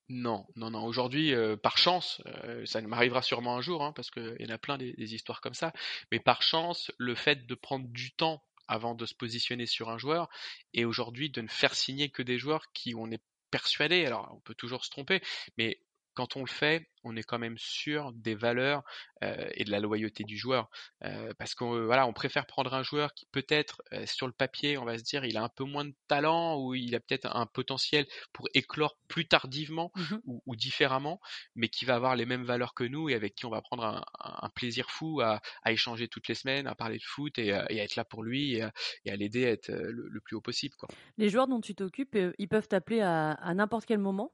[0.09, 0.83] Non, non, non.
[0.83, 4.53] Aujourd'hui, euh, par chance, euh, ça m'arrivera sûrement un jour, hein, parce qu'il y en
[4.53, 5.71] a plein des, des, histoires comme ça.
[6.11, 9.97] Mais par chance, le fait de prendre du temps avant de se positionner sur un
[9.97, 10.29] joueur,
[10.73, 14.39] et aujourd'hui de ne faire signer que des joueurs qui on est persuadé, alors on
[14.39, 15.21] peut toujours se tromper,
[15.57, 15.79] mais
[16.13, 18.83] quand on le fait, on est quand même sûr des valeurs
[19.23, 20.69] euh, et de la loyauté du joueur.
[21.03, 24.77] Euh, parce qu'on voilà, on préfère prendre un joueur qui peut-être euh, sur le papier,
[24.77, 27.27] on va se dire, il a un peu moins de talent ou il a peut-être
[27.35, 31.19] un potentiel pour éclore plus tardivement mmh ou, différemment,
[31.55, 34.05] mais qui va avoir les mêmes valeurs que nous et avec qui on va prendre
[34.19, 37.95] un, plaisir fou à, échanger toutes les semaines, à parler de foot et, à être
[37.95, 38.71] là pour lui et à,
[39.15, 40.75] l'aider à être le, plus haut possible.
[40.75, 40.89] Quoi.
[41.17, 44.31] Les joueurs dont tu t'occupes, ils peuvent t'appeler à n'importe quel moment?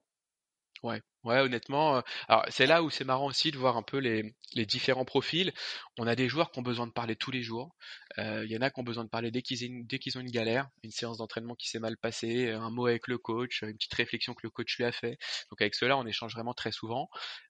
[0.83, 4.35] Ouais, ouais, honnêtement, alors c'est là où c'est marrant aussi de voir un peu les,
[4.53, 5.53] les différents profils.
[5.97, 7.75] On a des joueurs qui ont besoin de parler tous les jours.
[8.17, 10.31] Il y en a qui ont besoin de parler dès qu'ils dès qu'ils ont une
[10.31, 13.93] galère, une séance d'entraînement qui s'est mal passée, un mot avec le coach, une petite
[13.93, 15.17] réflexion que le coach lui a fait.
[15.49, 17.09] Donc avec cela, on échange vraiment très souvent.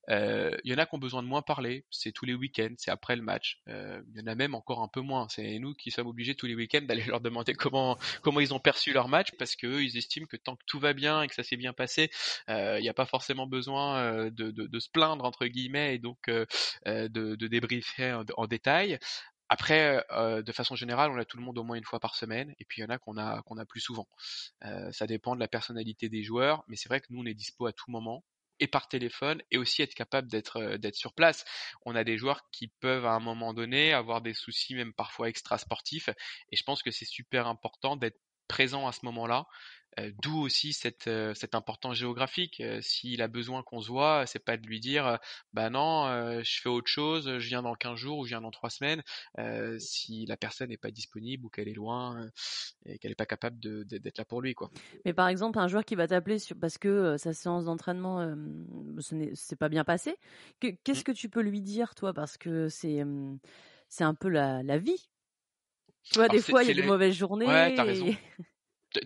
[0.09, 1.85] Il y en a qui ont besoin de moins parler.
[1.89, 3.61] C'est tous les week-ends, c'est après le match.
[3.67, 5.27] Il y en a même encore un peu moins.
[5.29, 8.59] C'est nous qui sommes obligés tous les week-ends d'aller leur demander comment comment ils ont
[8.59, 11.35] perçu leur match parce que ils estiment que tant que tout va bien et que
[11.35, 12.11] ça s'est bien passé,
[12.47, 17.35] il n'y a pas forcément besoin de, de, se plaindre entre guillemets et donc de,
[17.47, 18.99] débriefer en, détail.
[19.49, 22.53] Après, de façon générale, on a tout le monde au moins une fois par semaine,
[22.59, 24.07] et puis il y en a qu'on a qu'on a plus souvent.
[24.91, 27.65] Ça dépend de la personnalité des joueurs, mais c'est vrai que nous on est dispo
[27.65, 28.23] à tout moment
[28.59, 31.45] et par téléphone et aussi être capable d'être d'être sur place.
[31.85, 35.29] On a des joueurs qui peuvent à un moment donné avoir des soucis même parfois
[35.29, 36.09] extra sportifs
[36.51, 38.19] et je pense que c'est super important d'être
[38.49, 39.47] présent à ce moment-là
[39.99, 42.59] euh, d'où aussi cette, euh, cette importance géographique.
[42.61, 45.17] Euh, s'il a besoin qu'on se voit, c'est pas de lui dire
[45.53, 46.07] bah non,
[46.43, 49.03] je fais autre chose, je viens dans 15 jours ou je viens dans 3 semaines,
[49.79, 52.29] si la personne n'est pas disponible ou qu'elle est loin
[52.85, 54.53] et qu'elle n'est pas capable d'être là pour lui.
[54.53, 54.69] Quoi.
[55.05, 58.35] Mais par exemple, un joueur qui va t'appeler parce que sa séance d'entraînement
[58.99, 60.17] ce n'est pas bien passé,
[60.59, 61.03] qu'est-ce mmh.
[61.03, 62.13] que tu peux lui dire, toi?
[62.13, 63.03] Parce que c'est
[63.89, 65.09] c'est un peu la, la vie.
[66.03, 67.45] Tu vois, des fois, il y a des mauvaises journées.
[67.45, 68.15] Ouais, t'as raison.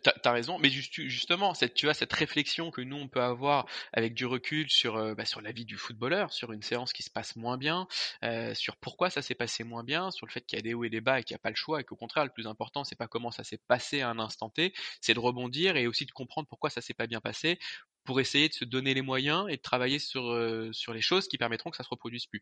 [0.01, 3.65] T'as as raison, mais justement, cette, tu vois cette réflexion que nous on peut avoir
[3.91, 7.03] avec du recul sur euh, bah, sur la vie du footballeur, sur une séance qui
[7.03, 7.85] se passe moins bien,
[8.23, 10.73] euh, sur pourquoi ça s'est passé moins bien, sur le fait qu'il y a des
[10.73, 12.31] hauts et des bas et qu'il n'y a pas le choix et qu'au contraire le
[12.31, 15.75] plus important c'est pas comment ça s'est passé à un instant T, c'est de rebondir
[15.75, 17.59] et aussi de comprendre pourquoi ça s'est pas bien passé
[18.03, 20.23] pour essayer de se donner les moyens et de travailler sur,
[20.71, 22.41] sur les choses qui permettront que ça se reproduise plus.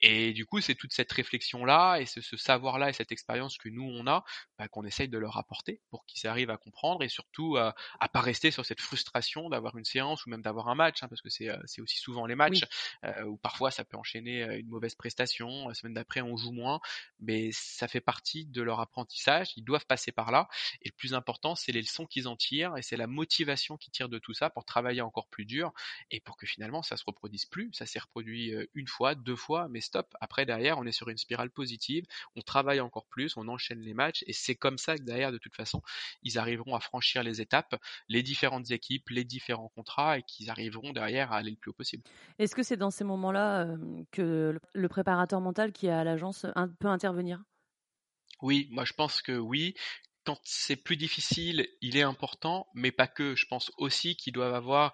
[0.00, 3.84] Et du coup, c'est toute cette réflexion-là et ce, savoir-là et cette expérience que nous,
[3.84, 4.24] on a,
[4.58, 8.08] bah, qu'on essaye de leur apporter pour qu'ils arrivent à comprendre et surtout à, à
[8.08, 11.22] pas rester sur cette frustration d'avoir une séance ou même d'avoir un match, hein, parce
[11.22, 12.62] que c'est aussi souvent les matchs
[13.26, 16.80] où parfois ça peut enchaîner une mauvaise prestation, la semaine d'après on joue moins,
[17.20, 20.48] mais ça fait partie de leur apprentissage, ils doivent passer par là.
[20.82, 23.92] Et le plus important, c'est les leçons qu'ils en tirent et c'est la motivation qu'ils
[23.92, 25.72] tirent de tout ça pour travailler encore plus dur
[26.10, 27.70] et pour que finalement ça se reproduise plus.
[27.72, 30.14] Ça s'est reproduit une fois, deux fois, mais stop.
[30.20, 33.94] Après derrière, on est sur une spirale positive, on travaille encore plus, on enchaîne les
[33.94, 35.82] matchs et c'est comme ça que derrière, de toute façon,
[36.22, 40.92] ils arriveront à franchir les étapes, les différentes équipes, les différents contrats et qu'ils arriveront
[40.92, 42.02] derrière à aller le plus haut possible.
[42.38, 43.66] Est-ce que c'est dans ces moments-là
[44.12, 46.46] que le préparateur mental qui est à l'agence
[46.78, 47.42] peut intervenir?
[48.42, 49.74] Oui, moi je pense que oui.
[50.26, 53.34] Quand c'est plus difficile, il est important, mais pas que.
[53.36, 54.92] Je pense aussi qu'ils doivent avoir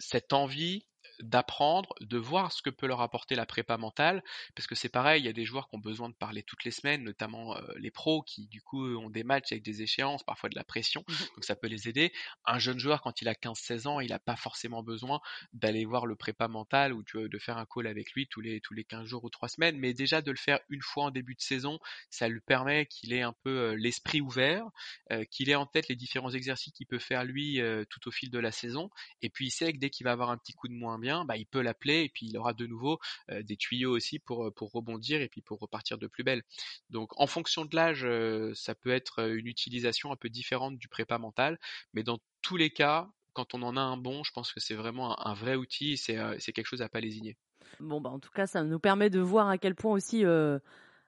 [0.00, 0.84] cette envie
[1.22, 4.22] d'apprendre, de voir ce que peut leur apporter la prépa mentale,
[4.54, 6.64] parce que c'est pareil, il y a des joueurs qui ont besoin de parler toutes
[6.64, 10.22] les semaines, notamment euh, les pros qui du coup ont des matchs avec des échéances,
[10.22, 12.12] parfois de la pression, mmh donc ça peut les aider.
[12.44, 15.20] Un jeune joueur quand il a 15-16 ans, il n'a pas forcément besoin
[15.52, 18.74] d'aller voir le prépa mental ou de faire un call avec lui tous les tous
[18.74, 21.34] les 15 jours ou 3 semaines, mais déjà de le faire une fois en début
[21.34, 21.78] de saison,
[22.10, 24.64] ça lui permet qu'il ait un peu euh, l'esprit ouvert,
[25.10, 28.30] euh, qu'il ait en tête les différents exercices qu'il peut faire lui tout au fil
[28.30, 30.68] de la saison, et puis il sait que dès qu'il va avoir un petit coup
[30.68, 32.98] de moins bien bah, il peut l'appeler et puis il aura de nouveau
[33.28, 36.42] des tuyaux aussi pour, pour rebondir et puis pour repartir de plus belle.
[36.90, 38.06] Donc en fonction de l'âge,
[38.54, 41.58] ça peut être une utilisation un peu différente du prépa mental,
[41.94, 44.74] mais dans tous les cas, quand on en a un bon, je pense que c'est
[44.74, 46.16] vraiment un, vrai outil, c'est
[46.52, 47.36] quelque chose à pas lésigner.
[47.80, 50.60] Bon, bah, en tout cas, ça nous permet de voir à quel point aussi un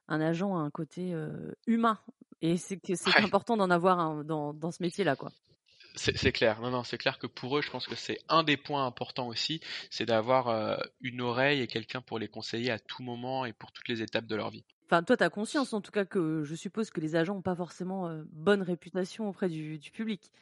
[0.08, 1.14] agent a un côté
[1.66, 1.98] humain.
[2.40, 5.30] Et c'est c'est important d'en avoir dans, dans ce métier-là, quoi.
[5.96, 8.56] C'est clair, non, non, c'est clair que pour eux, je pense que c'est un des
[8.56, 13.02] points importants aussi, c'est d'avoir euh, une oreille et quelqu'un pour les conseiller à tout
[13.04, 14.64] moment et pour toutes les étapes de leur vie.
[14.86, 17.42] Enfin, toi, tu as conscience en tout cas que je suppose que les agents n'ont
[17.42, 20.32] pas forcément euh, bonne réputation auprès du public.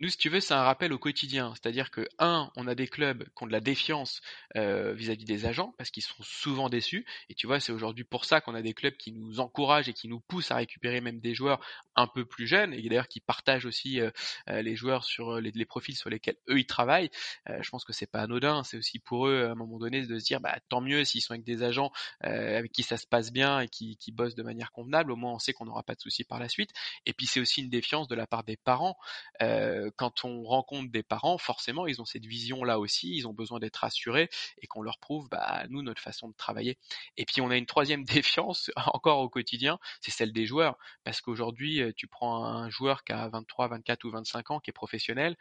[0.00, 1.52] Nous, si tu veux, c'est un rappel au quotidien.
[1.54, 4.22] C'est-à-dire que, un, on a des clubs qui ont de la défiance
[4.56, 7.06] euh, vis-à-vis des agents parce qu'ils sont souvent déçus.
[7.28, 9.92] Et tu vois, c'est aujourd'hui pour ça qu'on a des clubs qui nous encouragent et
[9.92, 11.60] qui nous poussent à récupérer même des joueurs
[11.94, 14.10] un peu plus jeunes et d'ailleurs qui partagent aussi euh,
[14.48, 17.10] euh, les joueurs sur les, profils sur lesquels eux ils travaillent.
[17.46, 18.64] je pense que c'est pas anodin.
[18.64, 21.22] C'est aussi pour eux à un moment donné de se dire, bah tant mieux s'ils
[21.22, 21.90] sont avec des agents
[22.20, 25.12] avec qui ça se passe bien et qui, qui bossent de manière convenable.
[25.12, 26.70] Au moins, on sait qu'on n'aura pas de soucis par la suite.
[27.06, 28.96] Et puis c'est aussi une défiance de la part des parents
[29.96, 33.76] quand on rencontre des parents, forcément, ils ont cette vision-là aussi, ils ont besoin d'être
[33.76, 34.28] rassurés
[34.60, 36.78] et qu'on leur prouve, bah, nous, notre façon de travailler.
[37.16, 40.78] Et puis, on a une troisième défiance encore au quotidien, c'est celle des joueurs.
[41.04, 44.72] Parce qu'aujourd'hui, tu prends un joueur qui a 23, 24 ou 25 ans, qui est
[44.72, 45.36] professionnel,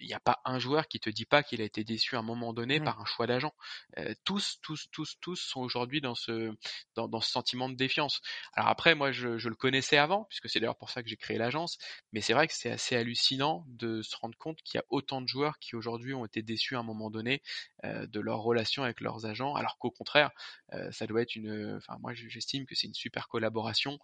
[0.00, 2.18] il n'y a pas un joueur qui te dit pas qu'il a été déçu à
[2.18, 3.54] un moment donné par un choix d'agent.
[3.98, 6.52] Euh, tous, tous, tous, tous sont aujourd'hui dans ce,
[6.94, 8.20] dans, dans, ce sentiment de défiance.
[8.54, 11.16] Alors après, moi, je, je le connaissais avant, puisque c'est d'ailleurs pour ça que j'ai
[11.16, 11.78] créé l'agence,
[12.12, 15.20] mais c'est vrai que c'est assez hallucinant de se rendre compte qu'il y a autant
[15.22, 17.42] de joueurs qui aujourd'hui ont été déçus à un moment donné
[17.84, 20.30] euh, de leur relation avec leurs agents, alors qu'au contraire,
[20.72, 23.98] euh, ça doit être une, enfin moi j'estime que c'est une super collaboration,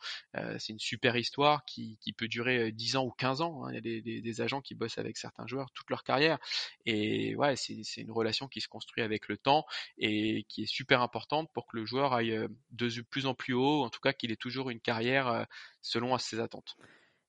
[0.58, 3.64] c'est une super histoire qui, qui peut durer 10 ans ou 15 ans.
[3.64, 3.72] Hein.
[3.72, 6.38] Il y a des, des, des agents qui bossent avec certains joueurs toute leur carrière.
[6.86, 9.64] Et ouais, c'est une relation qui se construit avec le temps
[9.96, 13.54] et qui est super importante pour que le joueur aille euh, de plus en plus
[13.54, 15.44] haut, en tout cas qu'il ait toujours une carrière euh,
[15.82, 16.76] selon ses attentes.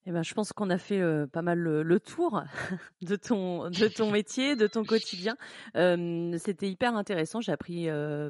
[0.09, 2.41] Eh ben, je pense qu'on a fait pas mal le, tour
[3.03, 5.37] de ton, de ton métier, de ton quotidien.
[5.75, 7.41] C'était hyper intéressant.
[7.41, 7.87] J'ai appris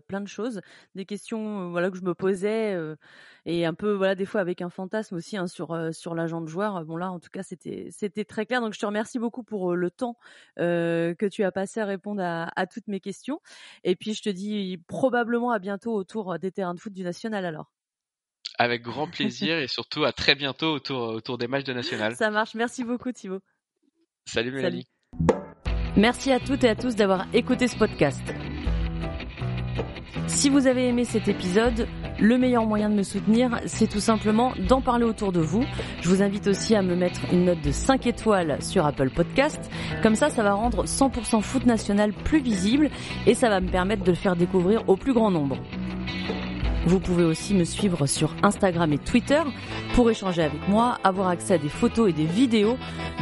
[0.08, 0.60] plein de choses,
[0.96, 2.78] des questions voilà que je me posais
[3.46, 6.48] et un peu voilà des fois avec un fantasme aussi hein, sur sur l'agent de
[6.48, 6.84] joueur.
[6.84, 8.60] Bon là, en tout cas, c'était c'était très clair.
[8.60, 10.18] Donc je te remercie beaucoup pour le temps
[10.58, 13.40] que tu as passé à répondre à, à toutes mes questions.
[13.86, 17.46] Et puis je te dis probablement à bientôt autour des terrains de foot du national
[17.46, 17.79] alors.
[18.62, 22.14] Avec grand plaisir et surtout à très bientôt autour, autour des matchs de National.
[22.18, 22.56] Ça marche.
[22.56, 23.40] Merci beaucoup Thibaut.
[24.26, 24.86] Salut Mélanie.
[25.96, 28.22] Merci à toutes et à tous d'avoir écouté ce podcast.
[30.28, 31.88] Si vous avez aimé cet épisode,
[32.20, 35.64] le meilleur moyen de me soutenir, c'est tout simplement d'en parler autour de vous.
[36.02, 39.72] Je vous invite aussi à me mettre une note de 5 étoiles sur Apple Podcast.
[40.04, 42.90] Comme ça, ça va rendre 100% foot national plus visible
[43.26, 45.58] et ça va me permettre de le faire découvrir au plus grand nombre.
[46.86, 49.42] Vous pouvez aussi me suivre sur Instagram et Twitter
[49.94, 52.78] pour échanger avec moi, avoir accès à des photos et des vidéos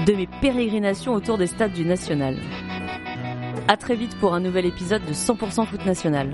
[0.05, 2.37] de mes pérégrinations autour des stades du National.
[3.67, 6.33] À très vite pour un nouvel épisode de 100% Foot National.